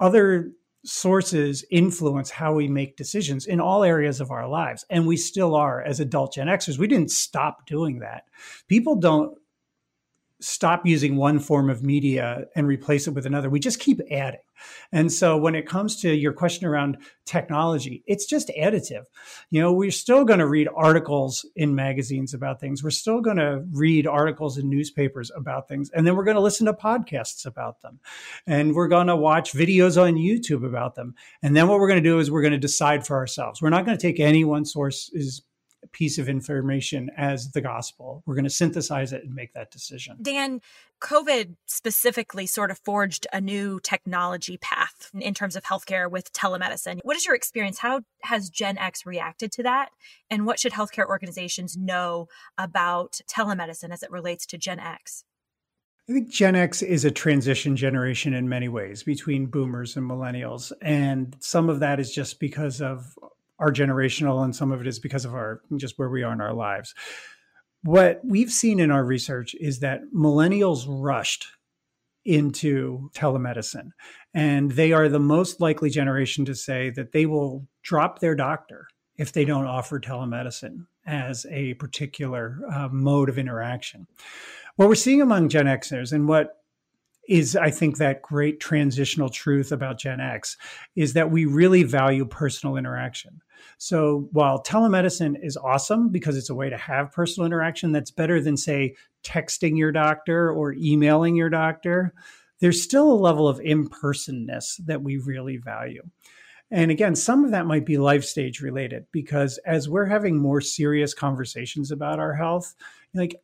other 0.00 0.52
sources 0.84 1.64
influence 1.70 2.30
how 2.30 2.54
we 2.54 2.68
make 2.68 2.96
decisions 2.96 3.46
in 3.46 3.60
all 3.60 3.84
areas 3.84 4.20
of 4.20 4.30
our 4.30 4.48
lives. 4.48 4.84
And 4.90 5.06
we 5.06 5.16
still 5.16 5.54
are 5.54 5.82
as 5.82 6.00
adult 6.00 6.34
Gen 6.34 6.46
Xers. 6.46 6.78
We 6.78 6.86
didn't 6.86 7.10
stop 7.10 7.66
doing 7.66 7.98
that. 7.98 8.24
People 8.68 8.96
don't 8.96 9.37
stop 10.40 10.86
using 10.86 11.16
one 11.16 11.38
form 11.38 11.68
of 11.68 11.82
media 11.82 12.44
and 12.54 12.66
replace 12.66 13.06
it 13.06 13.14
with 13.14 13.26
another. 13.26 13.50
We 13.50 13.60
just 13.60 13.80
keep 13.80 14.00
adding. 14.10 14.40
And 14.92 15.12
so 15.12 15.36
when 15.36 15.54
it 15.54 15.66
comes 15.66 16.00
to 16.02 16.14
your 16.14 16.32
question 16.32 16.66
around 16.66 16.98
technology, 17.24 18.02
it's 18.06 18.26
just 18.26 18.50
additive. 18.58 19.04
You 19.50 19.60
know, 19.60 19.72
we're 19.72 19.90
still 19.90 20.24
going 20.24 20.40
to 20.40 20.46
read 20.46 20.68
articles 20.74 21.46
in 21.56 21.74
magazines 21.74 22.34
about 22.34 22.60
things. 22.60 22.82
We're 22.82 22.90
still 22.90 23.20
going 23.20 23.36
to 23.36 23.64
read 23.72 24.06
articles 24.06 24.58
in 24.58 24.68
newspapers 24.68 25.30
about 25.34 25.68
things. 25.68 25.90
And 25.90 26.06
then 26.06 26.16
we're 26.16 26.24
going 26.24 26.36
to 26.36 26.40
listen 26.40 26.66
to 26.66 26.72
podcasts 26.72 27.46
about 27.46 27.82
them. 27.82 28.00
And 28.46 28.74
we're 28.74 28.88
going 28.88 29.08
to 29.08 29.16
watch 29.16 29.52
videos 29.52 30.00
on 30.00 30.14
YouTube 30.14 30.66
about 30.66 30.94
them. 30.94 31.14
And 31.42 31.56
then 31.56 31.68
what 31.68 31.78
we're 31.78 31.88
going 31.88 32.02
to 32.02 32.08
do 32.08 32.18
is 32.18 32.30
we're 32.30 32.42
going 32.42 32.52
to 32.52 32.58
decide 32.58 33.06
for 33.06 33.16
ourselves. 33.16 33.62
We're 33.62 33.70
not 33.70 33.84
going 33.84 33.96
to 33.96 34.02
take 34.02 34.20
any 34.20 34.44
one 34.44 34.64
source's 34.64 35.42
piece 35.92 36.18
of 36.18 36.28
information 36.28 37.10
as 37.16 37.50
the 37.52 37.60
gospel. 37.60 38.22
We're 38.26 38.34
going 38.34 38.44
to 38.44 38.50
synthesize 38.50 39.12
it 39.12 39.24
and 39.24 39.34
make 39.34 39.54
that 39.54 39.70
decision. 39.70 40.18
Dan, 40.20 40.60
COVID 41.00 41.56
specifically 41.66 42.46
sort 42.46 42.70
of 42.70 42.78
forged 42.78 43.26
a 43.32 43.40
new 43.40 43.80
technology 43.80 44.56
path 44.58 45.10
in 45.14 45.34
terms 45.34 45.56
of 45.56 45.64
healthcare 45.64 46.10
with 46.10 46.32
telemedicine. 46.32 47.00
What 47.02 47.16
is 47.16 47.24
your 47.24 47.34
experience? 47.34 47.78
How 47.78 48.02
has 48.22 48.50
Gen 48.50 48.78
X 48.78 49.06
reacted 49.06 49.52
to 49.52 49.62
that? 49.62 49.90
And 50.30 50.46
what 50.46 50.58
should 50.58 50.72
healthcare 50.72 51.06
organizations 51.06 51.76
know 51.76 52.28
about 52.56 53.20
telemedicine 53.30 53.92
as 53.92 54.02
it 54.02 54.10
relates 54.10 54.46
to 54.46 54.58
Gen 54.58 54.80
X? 54.80 55.24
I 56.08 56.14
think 56.14 56.30
Gen 56.30 56.56
X 56.56 56.80
is 56.80 57.04
a 57.04 57.10
transition 57.10 57.76
generation 57.76 58.32
in 58.32 58.48
many 58.48 58.68
ways 58.68 59.02
between 59.02 59.44
boomers 59.46 59.94
and 59.94 60.08
millennials. 60.08 60.72
And 60.80 61.36
some 61.38 61.68
of 61.68 61.80
that 61.80 62.00
is 62.00 62.14
just 62.14 62.40
because 62.40 62.80
of 62.80 63.18
are 63.58 63.72
generational 63.72 64.44
and 64.44 64.54
some 64.54 64.72
of 64.72 64.80
it 64.80 64.86
is 64.86 64.98
because 64.98 65.24
of 65.24 65.34
our 65.34 65.60
just 65.76 65.98
where 65.98 66.08
we 66.08 66.22
are 66.22 66.32
in 66.32 66.40
our 66.40 66.54
lives. 66.54 66.94
What 67.82 68.20
we've 68.24 68.50
seen 68.50 68.80
in 68.80 68.90
our 68.90 69.04
research 69.04 69.54
is 69.54 69.80
that 69.80 70.00
millennials 70.14 70.84
rushed 70.88 71.46
into 72.24 73.10
telemedicine 73.14 73.90
and 74.34 74.72
they 74.72 74.92
are 74.92 75.08
the 75.08 75.20
most 75.20 75.60
likely 75.60 75.90
generation 75.90 76.44
to 76.44 76.54
say 76.54 76.90
that 76.90 77.12
they 77.12 77.26
will 77.26 77.66
drop 77.82 78.18
their 78.18 78.34
doctor 78.34 78.86
if 79.16 79.32
they 79.32 79.44
don't 79.44 79.66
offer 79.66 79.98
telemedicine 79.98 80.86
as 81.06 81.46
a 81.50 81.74
particular 81.74 82.58
uh, 82.70 82.88
mode 82.92 83.28
of 83.28 83.38
interaction. 83.38 84.06
What 84.76 84.88
we're 84.88 84.94
seeing 84.94 85.22
among 85.22 85.48
Gen 85.48 85.66
Xers 85.66 86.12
and 86.12 86.28
what 86.28 86.58
is 87.28 87.54
I 87.54 87.70
think 87.70 87.98
that 87.98 88.22
great 88.22 88.58
transitional 88.58 89.28
truth 89.28 89.70
about 89.70 89.98
Gen 89.98 90.20
X 90.20 90.56
is 90.96 91.12
that 91.12 91.30
we 91.30 91.44
really 91.44 91.82
value 91.82 92.24
personal 92.24 92.76
interaction. 92.76 93.40
So 93.76 94.28
while 94.32 94.62
telemedicine 94.62 95.36
is 95.42 95.56
awesome 95.56 96.08
because 96.08 96.36
it's 96.36 96.50
a 96.50 96.54
way 96.54 96.70
to 96.70 96.76
have 96.76 97.12
personal 97.12 97.46
interaction, 97.46 97.92
that's 97.92 98.10
better 98.10 98.40
than, 98.40 98.56
say, 98.56 98.94
texting 99.22 99.76
your 99.76 99.92
doctor 99.92 100.50
or 100.50 100.72
emailing 100.72 101.36
your 101.36 101.50
doctor. 101.50 102.14
there's 102.60 102.82
still 102.82 103.10
a 103.10 103.14
level 103.14 103.48
of 103.48 103.58
impersonness 103.60 104.76
that 104.86 105.02
we 105.02 105.16
really 105.18 105.56
value. 105.56 106.02
And 106.70 106.90
again, 106.90 107.14
some 107.14 107.44
of 107.44 107.52
that 107.52 107.66
might 107.66 107.86
be 107.86 107.96
life 107.96 108.24
stage 108.24 108.60
related 108.60 109.06
because 109.10 109.58
as 109.64 109.88
we're 109.88 110.06
having 110.06 110.36
more 110.36 110.60
serious 110.60 111.14
conversations 111.14 111.90
about 111.90 112.18
our 112.18 112.34
health, 112.34 112.74
like 113.14 113.36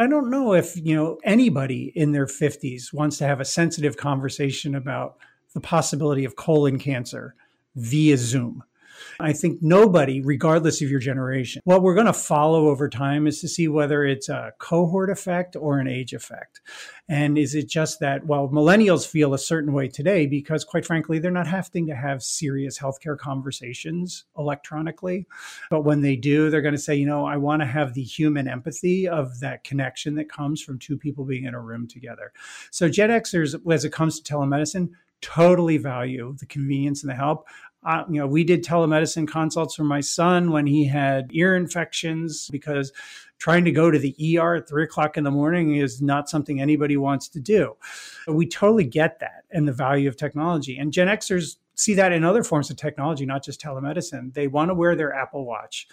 I 0.00 0.06
don't 0.06 0.30
know 0.30 0.54
if, 0.54 0.78
you 0.78 0.96
know, 0.96 1.18
anybody 1.24 1.92
in 1.94 2.12
their 2.12 2.24
50s 2.24 2.90
wants 2.90 3.18
to 3.18 3.26
have 3.26 3.38
a 3.38 3.44
sensitive 3.44 3.98
conversation 3.98 4.74
about 4.74 5.18
the 5.52 5.60
possibility 5.60 6.24
of 6.24 6.36
colon 6.36 6.78
cancer 6.78 7.34
via 7.76 8.16
Zoom. 8.16 8.64
I 9.20 9.32
think 9.32 9.58
nobody, 9.60 10.20
regardless 10.20 10.80
of 10.82 10.90
your 10.90 11.00
generation, 11.00 11.60
what 11.64 11.82
we're 11.82 11.94
going 11.94 12.06
to 12.06 12.12
follow 12.12 12.68
over 12.68 12.88
time 12.88 13.26
is 13.26 13.40
to 13.40 13.48
see 13.48 13.68
whether 13.68 14.04
it's 14.04 14.28
a 14.28 14.52
cohort 14.58 15.10
effect 15.10 15.56
or 15.56 15.78
an 15.78 15.86
age 15.86 16.12
effect. 16.12 16.60
And 17.08 17.36
is 17.36 17.54
it 17.54 17.68
just 17.68 18.00
that, 18.00 18.26
well, 18.26 18.48
millennials 18.48 19.06
feel 19.06 19.34
a 19.34 19.38
certain 19.38 19.72
way 19.72 19.88
today 19.88 20.26
because, 20.26 20.64
quite 20.64 20.86
frankly, 20.86 21.18
they're 21.18 21.30
not 21.30 21.46
having 21.46 21.86
to 21.88 21.94
have 21.94 22.22
serious 22.22 22.78
healthcare 22.78 23.18
conversations 23.18 24.24
electronically. 24.38 25.26
But 25.70 25.84
when 25.84 26.00
they 26.00 26.16
do, 26.16 26.50
they're 26.50 26.62
going 26.62 26.74
to 26.74 26.78
say, 26.78 26.94
you 26.94 27.06
know, 27.06 27.26
I 27.26 27.36
want 27.36 27.62
to 27.62 27.66
have 27.66 27.94
the 27.94 28.02
human 28.02 28.48
empathy 28.48 29.08
of 29.08 29.40
that 29.40 29.64
connection 29.64 30.14
that 30.14 30.28
comes 30.28 30.62
from 30.62 30.78
two 30.78 30.96
people 30.96 31.24
being 31.24 31.44
in 31.44 31.54
a 31.54 31.60
room 31.60 31.86
together. 31.86 32.32
So, 32.70 32.88
Gen 32.88 33.10
Xers, 33.10 33.60
as 33.72 33.84
it 33.84 33.92
comes 33.92 34.20
to 34.20 34.32
telemedicine, 34.32 34.90
totally 35.20 35.76
value 35.76 36.34
the 36.38 36.46
convenience 36.46 37.02
and 37.02 37.10
the 37.10 37.16
help. 37.16 37.46
Uh, 37.82 38.04
you 38.10 38.20
know, 38.20 38.26
we 38.26 38.44
did 38.44 38.64
telemedicine 38.64 39.26
consults 39.26 39.74
for 39.74 39.84
my 39.84 40.00
son 40.00 40.50
when 40.50 40.66
he 40.66 40.86
had 40.86 41.30
ear 41.32 41.56
infections 41.56 42.48
because 42.50 42.92
trying 43.38 43.64
to 43.64 43.72
go 43.72 43.90
to 43.90 43.98
the 43.98 44.38
ER 44.38 44.56
at 44.56 44.68
three 44.68 44.84
o'clock 44.84 45.16
in 45.16 45.24
the 45.24 45.30
morning 45.30 45.76
is 45.76 46.02
not 46.02 46.28
something 46.28 46.60
anybody 46.60 46.96
wants 46.96 47.26
to 47.28 47.40
do. 47.40 47.74
We 48.28 48.46
totally 48.46 48.84
get 48.84 49.18
that 49.20 49.44
and 49.50 49.66
the 49.66 49.72
value 49.72 50.08
of 50.08 50.16
technology. 50.16 50.78
And 50.78 50.92
Gen 50.92 51.08
Xers 51.08 51.56
see 51.74 51.94
that 51.94 52.12
in 52.12 52.22
other 52.22 52.44
forms 52.44 52.70
of 52.70 52.76
technology, 52.76 53.24
not 53.24 53.42
just 53.42 53.62
telemedicine. 53.62 54.34
They 54.34 54.46
want 54.46 54.68
to 54.68 54.74
wear 54.74 54.94
their 54.94 55.14
Apple 55.14 55.46
Watch 55.46 55.88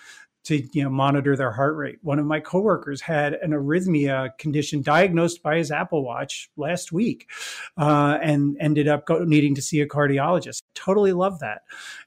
to 0.47 0.65
you 0.71 0.81
know 0.81 0.89
monitor 0.89 1.35
their 1.35 1.51
heart 1.51 1.75
rate. 1.75 1.99
One 2.01 2.19
of 2.19 2.25
my 2.25 2.39
coworkers 2.39 3.01
had 3.01 3.33
an 3.33 3.51
arrhythmia 3.51 4.37
condition 4.37 4.81
diagnosed 4.81 5.43
by 5.43 5.57
his 5.57 5.71
Apple 5.71 6.05
Watch 6.05 6.49
last 6.55 6.93
week, 6.93 7.29
uh, 7.77 8.17
and 8.21 8.55
ended 8.61 8.87
up 8.87 9.05
go- 9.05 9.25
needing 9.25 9.55
to 9.55 9.61
see 9.61 9.81
a 9.81 9.87
cardiologist. 9.87 10.61
Totally 10.73 11.11
love 11.11 11.39
that. 11.39 11.63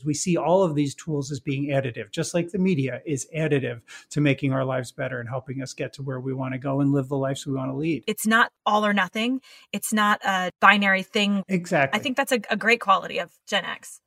We 0.07 0.15
see 0.15 0.39
all 0.39 0.63
of 0.63 0.75
these 0.75 0.95
tools 0.95 1.31
as 1.31 1.39
being 1.39 1.67
additive, 1.67 2.11
just 2.13 2.33
like 2.33 2.51
the 2.51 2.59
media 2.59 3.03
is 3.05 3.29
additive 3.37 3.83
to 4.11 4.23
making 4.23 4.55
our 4.55 4.65
lives 4.65 4.91
better 4.91 5.21
and 5.21 5.29
helping 5.29 5.61
us 5.61 5.75
get 5.75 5.93
to 5.95 6.03
where 6.03 6.19
we 6.19 6.33
want 6.33 6.55
to 6.55 6.59
go 6.59 6.81
and 6.81 6.93
live 6.93 7.09
the 7.09 7.19
lives 7.19 7.47
we 7.47 7.53
want 7.53 7.71
to 7.71 7.77
lead. 7.77 8.05
It's 8.07 8.27
not 8.27 8.51
all 8.65 8.87
or 8.87 8.95
nothing. 8.95 9.43
It's 9.71 9.93
not 9.93 10.25
a 10.25 10.51
binary 10.61 11.03
thing. 11.03 11.45
Exactly. 11.47 11.99
I 11.99 12.03
think 12.03 12.17
that's 12.17 12.33
a, 12.33 12.41
a 12.49 12.57
great 12.57 12.81
quality 12.81 13.19
of 13.19 13.31
Gen 13.47 13.67
X. 13.67 14.01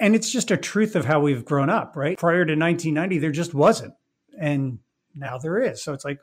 And 0.00 0.14
it's 0.14 0.30
just 0.30 0.50
a 0.50 0.56
truth 0.56 0.96
of 0.96 1.04
how 1.04 1.20
we've 1.20 1.44
grown 1.44 1.70
up, 1.70 1.96
right? 1.96 2.18
Prior 2.18 2.44
to 2.44 2.54
1990, 2.54 3.18
there 3.18 3.32
just 3.32 3.54
wasn't. 3.54 3.94
And 4.38 4.78
now 5.14 5.38
there 5.38 5.58
is. 5.58 5.82
So 5.82 5.92
it's 5.92 6.04
like, 6.04 6.20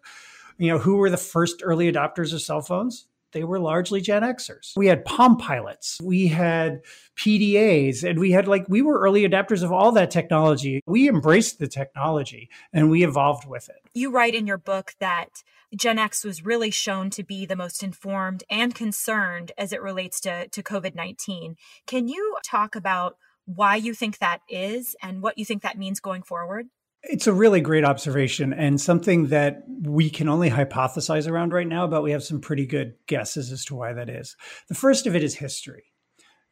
you 0.58 0.70
know, 0.70 0.78
who 0.78 0.98
were 0.98 1.10
the 1.10 1.18
first 1.18 1.62
early 1.64 1.92
adopters 1.92 2.34
of 2.34 2.42
cell 2.42 2.62
phones? 2.62 3.08
They 3.36 3.44
were 3.44 3.60
largely 3.60 4.00
Gen 4.00 4.22
Xers. 4.24 4.78
We 4.78 4.88
had 4.88 5.04
Palm 5.04 5.36
Pilots, 5.36 6.00
we 6.02 6.28
had 6.28 6.80
PDAs, 7.18 8.02
and 8.10 8.18
we 8.18 8.32
had 8.32 8.48
like, 8.48 8.66
we 8.70 8.82
were 8.82 8.98
early 8.98 9.28
adapters 9.28 9.62
of 9.62 9.74
all 9.74 9.92
that 9.92 10.10
technology. 10.10 10.82
We 10.86 11.10
embraced 11.10 11.60
the 11.60 11.68
technology 11.68 12.50
and 12.72 12.90
we 12.90 13.04
evolved 13.04 13.46
with 13.46 13.68
it. 13.68 13.82
You 13.94 14.10
write 14.10 14.36
in 14.36 14.48
your 14.48 14.58
book 14.58 14.96
that 15.00 15.44
Gen 15.76 16.00
X 16.00 16.24
was 16.24 16.46
really 16.46 16.72
shown 16.72 17.10
to 17.10 17.24
be 17.24 17.46
the 17.46 17.58
most 17.58 17.84
informed 17.84 18.46
and 18.50 18.74
concerned 18.74 19.52
as 19.58 19.74
it 19.74 19.82
relates 19.82 20.22
to, 20.22 20.48
to 20.48 20.64
COVID 20.64 20.96
19. 20.96 21.58
Can 21.86 22.08
you 22.08 22.38
talk 22.42 22.74
about 22.74 23.18
why 23.46 23.76
you 23.76 23.94
think 23.94 24.20
that 24.20 24.42
is 24.50 24.96
and 25.02 25.22
what 25.22 25.38
you 25.38 25.46
think 25.46 25.62
that 25.64 25.78
means 25.78 26.00
going 26.00 26.24
forward? 26.24 26.68
It's 27.04 27.28
a 27.28 27.34
really 27.34 27.62
great 27.62 27.86
observation 27.86 28.52
and 28.52 28.82
something 28.82 29.28
that 29.28 29.64
we 29.68 30.10
can 30.10 30.28
only 30.28 30.50
hypothesize 30.50 31.30
around 31.30 31.54
right 31.54 31.68
now, 31.68 31.86
but 31.86 32.02
we 32.02 32.12
have 32.12 32.24
some 32.24 32.42
pretty 32.42 32.66
good 32.66 32.96
guesses 33.08 33.52
as 33.52 33.64
to 33.66 33.76
why 33.76 33.94
that 33.94 34.10
is. 34.10 34.36
The 34.70 34.76
first 34.76 35.06
of 35.06 35.16
it 35.16 35.24
is 35.24 35.36
history. 35.36 35.84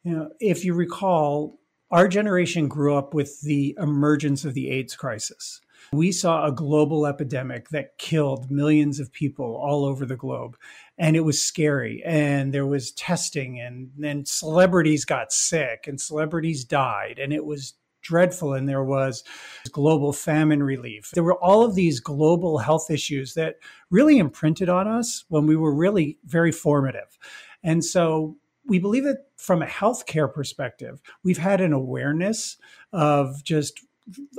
You 0.04 0.12
know, 0.12 0.30
if 0.38 0.64
you 0.64 0.74
recall, 0.74 1.58
our 1.90 2.06
generation 2.06 2.68
grew 2.68 2.96
up 2.96 3.14
with 3.14 3.40
the 3.40 3.76
emergence 3.80 4.44
of 4.44 4.54
the 4.54 4.70
AIDS 4.70 4.94
crisis. 4.94 5.60
We 5.92 6.12
saw 6.12 6.46
a 6.46 6.52
global 6.52 7.06
epidemic 7.06 7.68
that 7.70 7.98
killed 7.98 8.50
millions 8.50 9.00
of 9.00 9.12
people 9.12 9.56
all 9.56 9.84
over 9.84 10.06
the 10.06 10.16
globe 10.16 10.56
and 10.98 11.16
it 11.16 11.20
was 11.20 11.42
scary 11.42 12.02
and 12.04 12.52
there 12.52 12.66
was 12.66 12.92
testing 12.92 13.60
and 13.60 13.90
then 13.96 14.24
celebrities 14.24 15.04
got 15.04 15.32
sick 15.32 15.86
and 15.86 16.00
celebrities 16.00 16.64
died 16.64 17.18
and 17.18 17.32
it 17.32 17.44
was 17.44 17.74
dreadful 18.02 18.52
and 18.52 18.68
there 18.68 18.84
was 18.84 19.24
global 19.72 20.12
famine 20.12 20.62
relief. 20.62 21.10
There 21.14 21.24
were 21.24 21.42
all 21.42 21.64
of 21.64 21.74
these 21.74 22.00
global 22.00 22.58
health 22.58 22.90
issues 22.90 23.34
that 23.34 23.56
really 23.90 24.18
imprinted 24.18 24.68
on 24.68 24.86
us 24.86 25.24
when 25.28 25.46
we 25.46 25.56
were 25.56 25.74
really 25.74 26.18
very 26.24 26.52
formative. 26.52 27.18
And 27.62 27.84
so 27.84 28.36
we 28.66 28.78
believe 28.78 29.04
that 29.04 29.26
from 29.36 29.62
a 29.62 29.66
healthcare 29.66 30.32
perspective 30.32 31.00
we've 31.22 31.38
had 31.38 31.60
an 31.60 31.72
awareness 31.72 32.56
of 32.92 33.42
just 33.42 33.80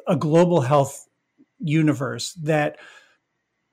a 0.08 0.16
global 0.16 0.62
health 0.62 1.08
universe 1.60 2.34
that 2.44 2.78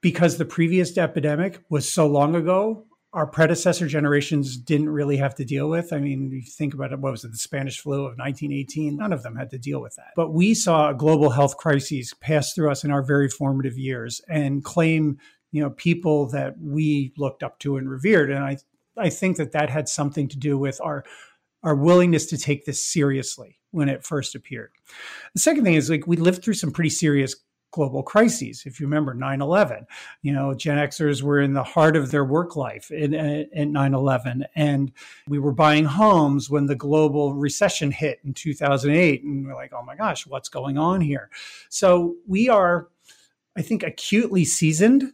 because 0.01 0.37
the 0.37 0.45
previous 0.45 0.97
epidemic 0.99 1.61
was 1.71 1.91
so 1.91 2.07
long 2.07 2.35
ago, 2.35 2.87
our 3.13 3.27
predecessor 3.27 3.87
generations 3.87 4.57
didn't 4.57 4.89
really 4.89 5.19
have 5.19 5.35
to 5.35 5.45
deal 5.45 5.69
with. 5.69 5.93
I 5.93 5.99
mean, 5.99 6.31
you 6.31 6.43
think 6.43 6.73
about 6.73 6.93
it, 6.93 6.99
what 6.99 7.13
was 7.13 7.25
it, 7.25 7.31
the 7.31 7.37
Spanish 7.37 7.79
flu 7.79 8.01
of 8.01 8.17
1918? 8.17 8.97
None 8.97 9.13
of 9.13 9.23
them 9.23 9.37
had 9.37 9.51
to 9.51 9.59
deal 9.59 9.83
with 9.83 9.95
that. 9.97 10.13
But 10.17 10.33
we 10.33 10.55
saw 10.55 10.91
a 10.91 10.95
global 10.95 11.31
health 11.31 11.59
crises 11.59 12.15
pass 12.21 12.55
through 12.55 12.71
us 12.71 12.85
in 12.85 12.91
our 12.91 13.03
very 13.03 13.29
formative 13.29 13.77
years 13.77 14.23
and 14.29 14.65
claim, 14.65 15.19
you 15.51 15.63
know, 15.63 15.71
people 15.71 16.27
that 16.31 16.55
we 16.59 17.13
looked 17.19 17.43
up 17.43 17.59
to 17.61 17.77
and 17.77 17.91
revered. 17.91 18.31
And 18.31 18.43
I, 18.43 18.57
I 18.97 19.11
think 19.11 19.37
that 19.37 19.53
that 19.53 19.69
had 19.69 19.89
something 19.89 20.27
to 20.29 20.39
do 20.39 20.57
with 20.57 20.81
our, 20.83 21.05
our 21.63 21.77
willingness 21.77 22.27
to 22.27 22.39
take 22.39 22.65
this 22.65 22.83
seriously 22.83 23.59
when 23.73 23.91
it 23.91 24.05
first 24.05 24.35
appeared. 24.35 24.71
The 25.35 25.41
second 25.41 25.65
thing 25.65 25.75
is 25.75 25.91
like 25.91 26.07
we 26.07 26.17
lived 26.17 26.43
through 26.43 26.55
some 26.55 26.73
pretty 26.73 26.91
serious 26.91 27.37
global 27.73 28.03
crises. 28.03 28.63
If 28.65 28.79
you 28.79 28.87
remember 28.87 29.15
9 29.15 29.43
11, 29.43 29.87
you 30.23 30.33
know, 30.33 30.55
Gen 30.55 30.79
Xers 30.79 31.23
were 31.23 31.41
in 31.41 31.55
the 31.55 31.65
heart 31.65 31.97
of 31.97 32.11
their 32.11 32.25
work 32.25 32.55
life 32.55 32.91
in, 32.91 33.15
uh, 33.15 33.45
in 33.53 33.73
9 33.73 33.95
11. 33.95 34.47
And 34.55 34.93
we 35.27 35.39
were 35.39 35.53
buying 35.53 35.87
homes 35.87 36.49
when 36.49 36.67
the 36.67 36.77
global 36.77 37.35
recession 37.35 37.91
hit 37.91 38.21
in 38.25 38.35
2008. 38.35 39.25
And 39.25 39.47
we're 39.47 39.55
like, 39.55 39.73
oh 39.73 39.83
my 39.83 39.97
gosh, 39.97 40.27
what's 40.27 40.49
going 40.49 40.79
on 40.79 41.01
here? 41.01 41.31
So 41.69 42.17
we 42.27 42.49
are, 42.49 42.89
I 43.57 43.63
think, 43.63 43.83
acutely 43.83 44.45
seasoned 44.45 45.13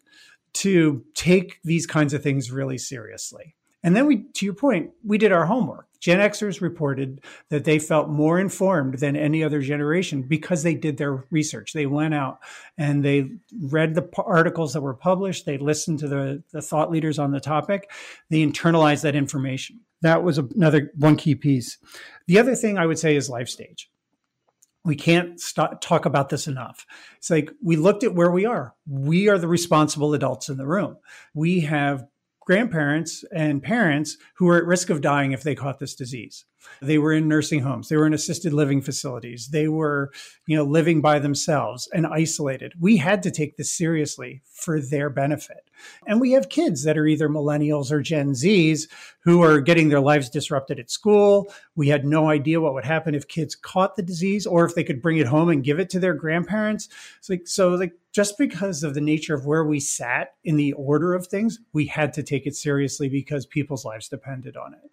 to 0.55 1.05
take 1.14 1.61
these 1.64 1.87
kinds 1.87 2.12
of 2.12 2.23
things 2.23 2.51
really 2.51 2.79
seriously. 2.79 3.55
And 3.83 3.94
then 3.94 4.07
we, 4.07 4.25
to 4.35 4.44
your 4.44 4.55
point, 4.55 4.90
we 5.05 5.18
did 5.18 5.33
our 5.33 5.47
homework. 5.47 5.88
Gen 6.01 6.21
Xers 6.21 6.61
reported 6.61 7.21
that 7.51 7.65
they 7.65 7.79
felt 7.79 8.09
more 8.09 8.39
informed 8.39 8.99
than 8.99 9.17
any 9.17 9.43
other 9.43 9.61
generation 9.61 10.23
because 10.23 10.63
they 10.63 10.75
did 10.75 10.97
their 10.97 11.25
research. 11.31 11.73
They 11.73 11.87
went 11.87 12.15
out 12.15 12.39
and 12.77 13.05
they 13.05 13.31
read 13.61 13.95
the 13.95 14.09
articles 14.17 14.73
that 14.73 14.81
were 14.81 14.95
published. 14.95 15.45
They 15.45 15.59
listened 15.59 15.99
to 16.01 16.09
the, 16.09 16.43
the 16.53 16.63
thought 16.63 16.91
leaders 16.91 17.19
on 17.19 17.33
the 17.33 17.41
topic. 17.41 17.91
They 18.31 18.47
internalized 18.47 19.03
that 19.03 19.17
information. 19.17 19.81
That 20.03 20.23
was 20.23 20.39
another 20.39 20.93
one 20.97 21.17
key 21.17 21.35
piece. 21.35 21.79
The 22.29 22.39
other 22.39 22.55
thing 22.55 22.79
I 22.79 22.87
would 22.87 22.99
say 22.99 23.17
is 23.17 23.29
life 23.29 23.49
stage. 23.49 23.91
We 24.85 24.95
can't 24.95 25.43
talk 25.81 26.07
about 26.07 26.29
this 26.29 26.47
enough. 26.47 26.87
It's 27.17 27.29
like 27.29 27.51
we 27.63 27.77
looked 27.77 28.05
at 28.05 28.15
where 28.15 28.31
we 28.31 28.47
are. 28.47 28.75
We 28.87 29.29
are 29.29 29.37
the 29.37 29.49
responsible 29.49 30.15
adults 30.15 30.49
in 30.49 30.57
the 30.57 30.67
room. 30.67 30.97
We 31.35 31.61
have 31.61 32.07
grandparents 32.49 33.27
and 33.31 33.63
parents 33.63 34.17
who 34.37 34.47
were 34.47 34.57
at 34.57 34.65
risk 34.65 34.89
of 34.89 35.03
dying 35.03 35.33
if 35.33 35.43
they 35.43 35.55
caught 35.55 35.79
this 35.79 35.95
disease. 35.95 36.47
They 36.81 36.99
were 36.99 37.12
in 37.12 37.29
nursing 37.29 37.61
homes, 37.61 37.88
they 37.88 37.97
were 37.97 38.07
in 38.07 38.14
assisted 38.14 38.53
living 38.53 38.83
facilities, 38.83 39.49
they 39.49 39.68
were, 39.68 40.11
you 40.47 40.57
know, 40.57 40.64
living 40.64 41.01
by 41.01 41.18
themselves 41.18 41.88
and 41.92 42.07
isolated. 42.07 42.73
We 42.79 42.97
had 42.97 43.23
to 43.25 43.31
take 43.31 43.57
this 43.57 43.73
seriously 43.73 44.42
for 44.44 44.81
their 44.81 45.11
benefit. 45.11 45.68
And 46.07 46.21
we 46.21 46.33
have 46.33 46.49
kids 46.49 46.85
that 46.85 46.99
are 46.99 47.07
either 47.07 47.29
millennials 47.29 47.90
or 47.90 48.03
Gen 48.03 48.33
Zs 48.33 48.88
who 49.21 49.42
are 49.42 49.61
getting 49.61 49.88
their 49.88 50.01
lives 50.01 50.29
disrupted 50.29 50.79
at 50.79 50.90
school. 50.90 51.53
We 51.77 51.88
had 51.88 52.05
no 52.05 52.29
idea 52.29 52.61
what 52.61 52.75
would 52.75 52.85
happen 52.85 53.14
if 53.14 53.29
kids 53.29 53.55
caught 53.55 53.97
the 53.97 54.03
disease 54.03 54.47
or 54.47 54.64
if 54.64 54.75
they 54.75 54.85
could 54.85 55.03
bring 55.03 55.18
it 55.18 55.27
home 55.27 55.49
and 55.49 55.64
give 55.64 55.79
it 55.79 55.90
to 55.90 56.01
their 56.01 56.14
grandparents. 56.14 56.88
It's 57.18 57.29
like 57.29 57.47
so 57.47 57.71
like 57.71 57.92
just 58.12 58.38
because 58.38 58.83
of 58.83 58.94
the 58.94 59.01
nature 59.01 59.35
of 59.35 59.47
where 59.47 59.64
we 59.64 59.81
sat 59.81 60.35
in 60.44 60.57
the 60.57 60.73
order 60.73 61.14
of 61.14 61.27
things, 61.27 61.59
we 61.73 61.87
had 61.87 62.12
to 62.14 62.23
take 62.23 62.47
it 62.47 62.57
seriously 62.57 63.09
because 63.09 63.47
people's 63.47 63.85
lives 63.85 64.09
depended 64.09 64.57
on 64.57 64.75
it. 64.75 64.90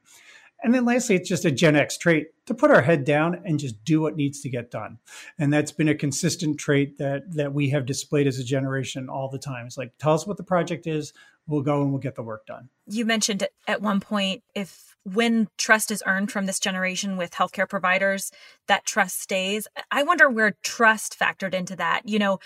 And 0.64 0.74
then 0.74 0.86
lastly, 0.86 1.16
it's 1.16 1.30
just 1.30 1.46
a 1.46 1.52
Gen 1.52 1.76
X 1.76 1.98
trait 1.98 2.28
to 2.48 2.54
put 2.54 2.72
our 2.72 2.82
head 2.82 3.04
down 3.04 3.42
and 3.46 3.60
just 3.60 3.84
do 3.84 4.02
what 4.02 4.16
needs 4.16 4.42
to 4.42 4.50
get 4.50 4.72
done. 4.72 4.98
And 5.38 5.54
that's 5.54 5.72
been 5.72 5.90
a 5.90 5.96
consistent 5.96 6.60
trait 6.60 6.98
that 6.98 7.34
that 7.36 7.54
we 7.54 7.70
have 7.70 7.86
displayed 7.86 8.28
as 8.28 8.40
a 8.40 8.44
generation 8.44 9.10
all 9.10 9.30
the 9.30 9.40
time. 9.40 9.66
It's 9.68 9.78
like, 9.78 9.98
tell 9.98 10.14
us 10.14 10.26
what 10.26 10.38
the 10.38 10.44
project 10.44 10.88
is, 10.88 11.14
we'll 11.48 11.62
go 11.62 11.82
and 11.82 11.92
we'll 11.92 12.02
get 12.02 12.16
the 12.16 12.24
work 12.24 12.46
done. 12.46 12.70
You 12.88 13.06
mentioned 13.06 13.48
at 13.68 13.82
one 13.82 14.00
point 14.00 14.44
if 14.54 14.96
when 15.04 15.48
trust 15.58 15.92
is 15.92 16.02
earned 16.08 16.32
from 16.32 16.48
this 16.48 16.60
generation 16.60 17.16
with 17.16 17.32
healthcare 17.32 17.70
providers, 17.70 18.32
that 18.68 18.86
trust 18.86 19.22
stays. 19.22 19.68
I 19.92 20.04
wonder 20.04 20.30
where 20.30 20.58
trust 20.64 21.18
factored 21.20 21.54
into 21.54 21.76
that. 21.76 22.02
You 22.06 22.18
know, 22.18 22.40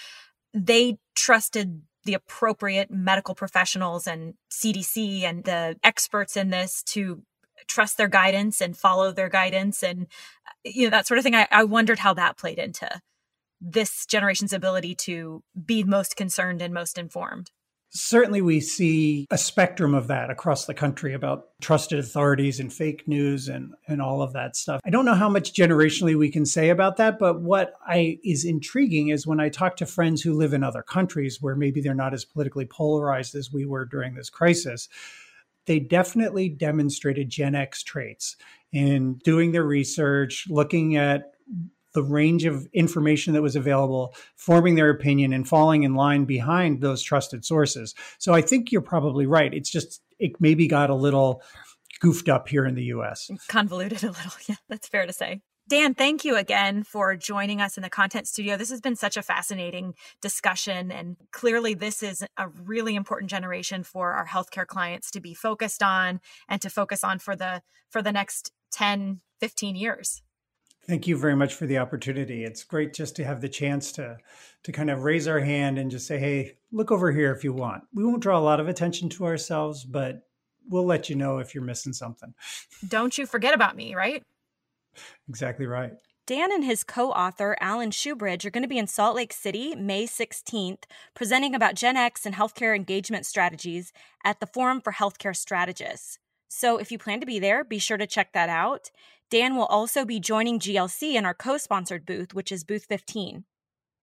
they 0.53 0.97
trusted 1.15 1.81
the 2.03 2.13
appropriate 2.13 2.91
medical 2.91 3.35
professionals 3.35 4.07
and 4.07 4.33
CDC 4.51 5.23
and 5.23 5.43
the 5.43 5.77
experts 5.83 6.35
in 6.35 6.49
this 6.49 6.83
to 6.83 7.21
trust 7.69 7.97
their 7.97 8.07
guidance 8.07 8.59
and 8.59 8.75
follow 8.75 9.11
their 9.11 9.29
guidance 9.29 9.83
and 9.83 10.07
you 10.65 10.83
know 10.83 10.89
that 10.89 11.07
sort 11.07 11.17
of 11.17 11.23
thing 11.23 11.35
I, 11.35 11.47
I 11.51 11.63
wondered 11.63 11.99
how 11.99 12.13
that 12.15 12.37
played 12.37 12.59
into 12.59 12.89
this 13.61 14.05
generation's 14.05 14.53
ability 14.53 14.95
to 14.95 15.43
be 15.65 15.83
most 15.83 16.15
concerned 16.15 16.61
and 16.61 16.73
most 16.73 16.97
informed 16.97 17.51
Certainly, 17.91 18.43
we 18.43 18.59
see 18.59 19.25
a 19.31 19.37
spectrum 19.37 19.95
of 19.95 20.07
that 20.07 20.29
across 20.29 20.65
the 20.65 20.75
country 20.75 21.15
about 21.15 21.47
trusted 21.59 21.97
authorities 21.97 22.59
and 22.59 22.71
fake 22.71 23.07
news 23.07 23.47
and, 23.47 23.73
and 23.87 23.99
all 23.99 24.21
of 24.21 24.33
that 24.33 24.55
stuff. 24.55 24.79
I 24.85 24.91
don't 24.91 25.05
know 25.05 25.15
how 25.15 25.27
much 25.27 25.53
generationally 25.53 26.15
we 26.15 26.29
can 26.29 26.45
say 26.45 26.69
about 26.69 26.97
that, 26.97 27.17
but 27.17 27.41
what 27.41 27.73
I 27.87 28.19
is 28.23 28.45
intriguing 28.45 29.09
is 29.09 29.25
when 29.25 29.39
I 29.39 29.49
talk 29.49 29.75
to 29.77 29.87
friends 29.87 30.21
who 30.21 30.35
live 30.35 30.53
in 30.53 30.63
other 30.63 30.83
countries 30.83 31.41
where 31.41 31.55
maybe 31.55 31.81
they're 31.81 31.95
not 31.95 32.13
as 32.13 32.25
politically 32.25 32.65
polarized 32.65 33.33
as 33.33 33.51
we 33.51 33.65
were 33.65 33.85
during 33.85 34.13
this 34.13 34.29
crisis, 34.29 34.87
they 35.65 35.79
definitely 35.79 36.49
demonstrated 36.49 37.29
Gen 37.29 37.55
X 37.55 37.83
traits 37.83 38.35
in 38.71 39.15
doing 39.23 39.51
their 39.51 39.63
research, 39.63 40.45
looking 40.49 40.95
at 40.95 41.33
the 41.93 42.03
range 42.03 42.45
of 42.45 42.67
information 42.73 43.33
that 43.33 43.41
was 43.41 43.55
available, 43.55 44.13
forming 44.35 44.75
their 44.75 44.89
opinion 44.89 45.33
and 45.33 45.47
falling 45.47 45.83
in 45.83 45.95
line 45.95 46.25
behind 46.25 46.81
those 46.81 47.01
trusted 47.01 47.43
sources. 47.43 47.95
So 48.19 48.33
I 48.33 48.41
think 48.41 48.71
you're 48.71 48.81
probably 48.81 49.25
right. 49.25 49.53
It's 49.53 49.71
just, 49.71 50.01
it 50.19 50.33
maybe 50.39 50.67
got 50.67 50.89
a 50.89 50.95
little 50.95 51.41
goofed 51.99 52.29
up 52.29 52.47
here 52.47 52.65
in 52.65 52.75
the 52.75 52.85
US. 52.85 53.29
Convoluted 53.47 54.03
a 54.03 54.07
little. 54.07 54.31
Yeah, 54.47 54.55
that's 54.67 54.87
fair 54.87 55.05
to 55.05 55.13
say. 55.13 55.41
Dan, 55.69 55.93
thank 55.93 56.25
you 56.25 56.35
again 56.35 56.83
for 56.83 57.15
joining 57.15 57.61
us 57.61 57.77
in 57.77 57.83
the 57.83 57.91
content 57.91 58.27
studio. 58.27 58.57
This 58.57 58.71
has 58.71 58.81
been 58.81 58.95
such 58.95 59.17
a 59.17 59.21
fascinating 59.21 59.93
discussion. 60.19 60.91
And 60.91 61.15
clearly, 61.31 61.75
this 61.75 62.01
is 62.01 62.25
a 62.37 62.47
really 62.47 62.95
important 62.95 63.29
generation 63.29 63.83
for 63.83 64.13
our 64.13 64.25
healthcare 64.25 64.65
clients 64.65 65.11
to 65.11 65.19
be 65.19 65.35
focused 65.35 65.83
on 65.83 66.21
and 66.47 66.59
to 66.63 66.71
focus 66.71 67.03
on 67.03 67.19
for 67.19 67.35
the 67.35 67.61
for 67.87 68.01
the 68.01 68.11
next 68.11 68.51
10, 68.71 69.21
15 69.39 69.75
years. 69.75 70.23
Thank 70.87 71.05
you 71.05 71.15
very 71.15 71.35
much 71.35 71.53
for 71.53 71.67
the 71.67 71.77
opportunity. 71.77 72.43
It's 72.43 72.63
great 72.63 72.91
just 72.91 73.15
to 73.17 73.23
have 73.23 73.39
the 73.39 73.49
chance 73.49 73.91
to 73.91 74.17
to 74.63 74.71
kind 74.71 74.89
of 74.89 75.03
raise 75.03 75.27
our 75.27 75.39
hand 75.39 75.77
and 75.77 75.91
just 75.91 76.07
say, 76.07 76.17
"Hey, 76.17 76.57
look 76.71 76.91
over 76.91 77.11
here 77.11 77.31
if 77.31 77.43
you 77.43 77.53
want." 77.53 77.83
We 77.93 78.03
won't 78.03 78.23
draw 78.23 78.39
a 78.39 78.41
lot 78.41 78.59
of 78.59 78.67
attention 78.67 79.07
to 79.09 79.25
ourselves, 79.27 79.85
but 79.85 80.23
we'll 80.67 80.87
let 80.87 81.11
you 81.11 81.15
know 81.15 81.37
if 81.37 81.53
you're 81.53 81.63
missing 81.63 81.93
something. 81.93 82.33
Don't 82.87 83.19
you 83.19 83.27
forget 83.27 83.53
about 83.53 83.75
me, 83.75 83.93
right? 83.93 84.23
Exactly 85.27 85.65
right. 85.65 85.91
Dan 86.29 86.51
and 86.51 86.63
his 86.63 86.83
co 86.83 87.09
author, 87.09 87.57
Alan 87.59 87.89
Shoebridge, 87.89 88.45
are 88.45 88.51
going 88.51 88.61
to 88.61 88.69
be 88.69 88.77
in 88.77 88.85
Salt 88.85 89.15
Lake 89.15 89.33
City 89.33 89.75
May 89.75 90.05
16th, 90.05 90.83
presenting 91.15 91.55
about 91.55 91.73
Gen 91.73 91.97
X 91.97 92.23
and 92.23 92.35
healthcare 92.35 92.75
engagement 92.75 93.25
strategies 93.25 93.91
at 94.23 94.39
the 94.39 94.45
Forum 94.45 94.79
for 94.79 94.93
Healthcare 94.93 95.35
Strategists. 95.35 96.19
So 96.47 96.77
if 96.77 96.91
you 96.91 96.99
plan 96.99 97.19
to 97.19 97.25
be 97.25 97.39
there, 97.39 97.63
be 97.63 97.79
sure 97.79 97.97
to 97.97 98.05
check 98.05 98.33
that 98.33 98.47
out. 98.47 98.91
Dan 99.31 99.55
will 99.55 99.65
also 99.65 100.05
be 100.05 100.19
joining 100.19 100.59
GLC 100.59 101.15
in 101.15 101.25
our 101.25 101.33
co 101.33 101.57
sponsored 101.57 102.05
booth, 102.05 102.33
which 102.33 102.51
is 102.51 102.63
booth 102.63 102.85
15. 102.85 103.45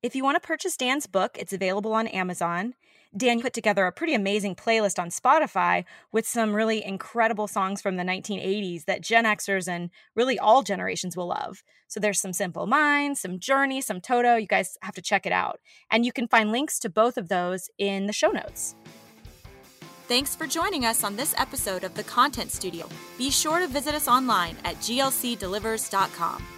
If 0.06 0.14
you 0.14 0.22
want 0.22 0.40
to 0.40 0.46
purchase 0.46 0.76
Dan's 0.76 1.08
book, 1.08 1.36
it's 1.36 1.52
available 1.52 1.92
on 1.92 2.06
Amazon. 2.06 2.74
Dan 3.16 3.42
put 3.42 3.52
together 3.52 3.86
a 3.86 3.92
pretty 3.92 4.14
amazing 4.14 4.54
playlist 4.54 5.00
on 5.00 5.08
Spotify 5.08 5.84
with 6.12 6.28
some 6.28 6.54
really 6.54 6.84
incredible 6.84 7.48
songs 7.48 7.82
from 7.82 7.96
the 7.96 8.04
1980s 8.04 8.84
that 8.84 9.00
Gen 9.00 9.24
Xers 9.24 9.66
and 9.66 9.90
really 10.14 10.38
all 10.38 10.62
generations 10.62 11.16
will 11.16 11.26
love. 11.26 11.64
So 11.88 11.98
there's 11.98 12.20
some 12.20 12.32
Simple 12.32 12.68
Minds, 12.68 13.20
some 13.20 13.40
Journey, 13.40 13.80
some 13.80 14.00
Toto. 14.00 14.36
You 14.36 14.46
guys 14.46 14.78
have 14.82 14.94
to 14.94 15.02
check 15.02 15.26
it 15.26 15.32
out. 15.32 15.58
And 15.90 16.06
you 16.06 16.12
can 16.12 16.28
find 16.28 16.52
links 16.52 16.78
to 16.78 16.88
both 16.88 17.18
of 17.18 17.26
those 17.26 17.68
in 17.76 18.06
the 18.06 18.12
show 18.12 18.28
notes. 18.28 18.76
Thanks 20.06 20.36
for 20.36 20.46
joining 20.46 20.84
us 20.84 21.02
on 21.02 21.16
this 21.16 21.34
episode 21.36 21.82
of 21.82 21.94
The 21.94 22.04
Content 22.04 22.52
Studio. 22.52 22.88
Be 23.18 23.32
sure 23.32 23.58
to 23.58 23.66
visit 23.66 23.92
us 23.92 24.06
online 24.06 24.56
at 24.64 24.76
glcdelivers.com. 24.76 26.55